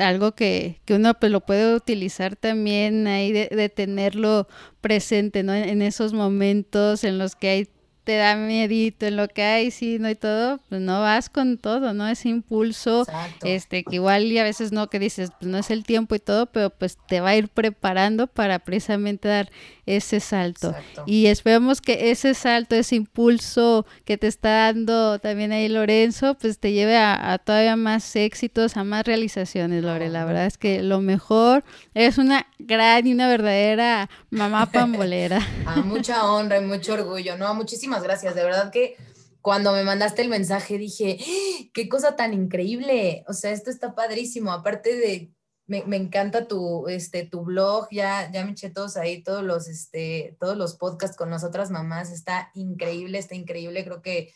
[0.00, 4.48] algo que, que uno pues, lo puede utilizar también ahí de, tenerlo
[4.80, 5.54] presente, ¿no?
[5.54, 7.68] En esos momentos en los que hay
[8.04, 11.56] te da miedito en lo que hay, sí, no y todo, pues no vas con
[11.56, 12.06] todo, ¿no?
[12.06, 13.06] Ese impulso,
[13.42, 16.18] este, que igual y a veces no, que dices, pues no es el tiempo y
[16.18, 19.50] todo, pero pues te va a ir preparando para precisamente dar
[19.86, 20.74] ese salto.
[21.06, 26.58] Y esperamos que ese salto, ese impulso que te está dando también ahí Lorenzo, pues
[26.58, 30.08] te lleve a, todavía más éxitos, a más realizaciones, Lore.
[30.08, 35.40] La verdad es que lo mejor, es una gran y una verdadera mamá pambolera.
[35.66, 37.54] a mucha honra y mucho orgullo, ¿no?
[37.54, 38.96] Muchísimas gracias, de verdad que
[39.40, 41.68] cuando me mandaste el mensaje dije, ¡Ah!
[41.72, 45.34] qué cosa tan increíble, o sea, esto está padrísimo, aparte de
[45.66, 50.36] me, encanta tu, este, tu blog, ya, ya me eché todos ahí, todos los, este,
[50.38, 54.32] todos los podcasts con las otras mamás, está increíble, está increíble, creo que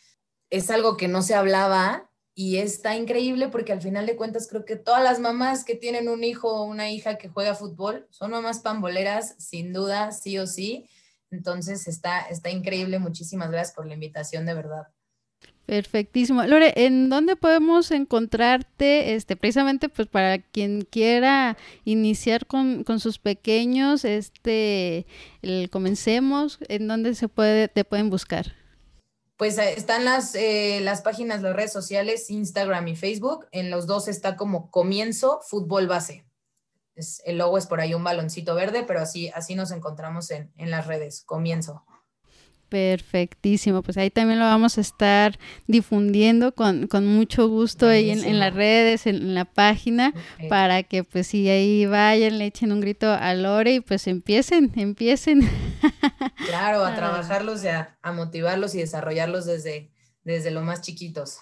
[0.51, 4.65] es algo que no se hablaba y está increíble porque al final de cuentas creo
[4.65, 8.31] que todas las mamás que tienen un hijo o una hija que juega fútbol son
[8.31, 10.89] mamás pamboleras, sin duda, sí o sí.
[11.31, 12.99] Entonces está, está increíble.
[12.99, 14.89] Muchísimas gracias por la invitación, de verdad.
[15.69, 16.43] Perfectísimo.
[16.45, 23.19] Lore, ¿en dónde podemos encontrarte este, precisamente pues para quien quiera iniciar con, con sus
[23.19, 25.07] pequeños, este,
[25.43, 28.55] el, comencemos, ¿en dónde se puede, te pueden buscar?
[29.37, 33.47] Pues están las, eh, las páginas, las redes sociales, Instagram y Facebook.
[33.53, 36.25] En los dos está como comienzo fútbol base.
[36.99, 40.53] Es, el logo es por ahí un baloncito verde, pero así, así nos encontramos en,
[40.57, 41.85] en las redes, comienzo.
[42.69, 48.53] Perfectísimo, pues ahí también lo vamos a estar difundiendo con, mucho gusto ahí en, las
[48.53, 50.13] redes, en, la página,
[50.51, 54.71] para que pues si ahí vayan, le echen un grito a Lore y pues empiecen,
[54.77, 55.49] empiecen.
[56.47, 59.91] Claro, a trabajarlos y a, motivarlos y desarrollarlos desde,
[60.23, 61.39] desde lo más chiquitos.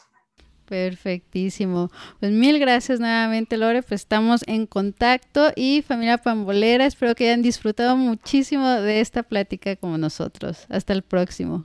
[0.67, 1.91] Perfectísimo.
[2.21, 3.83] Pues mil gracias nuevamente, Lore.
[3.83, 9.77] Pues estamos en contacto y familia Pambolera, espero que hayan disfrutado muchísimo de esta plática
[9.77, 10.67] como nosotros.
[10.69, 11.65] Hasta el próximo.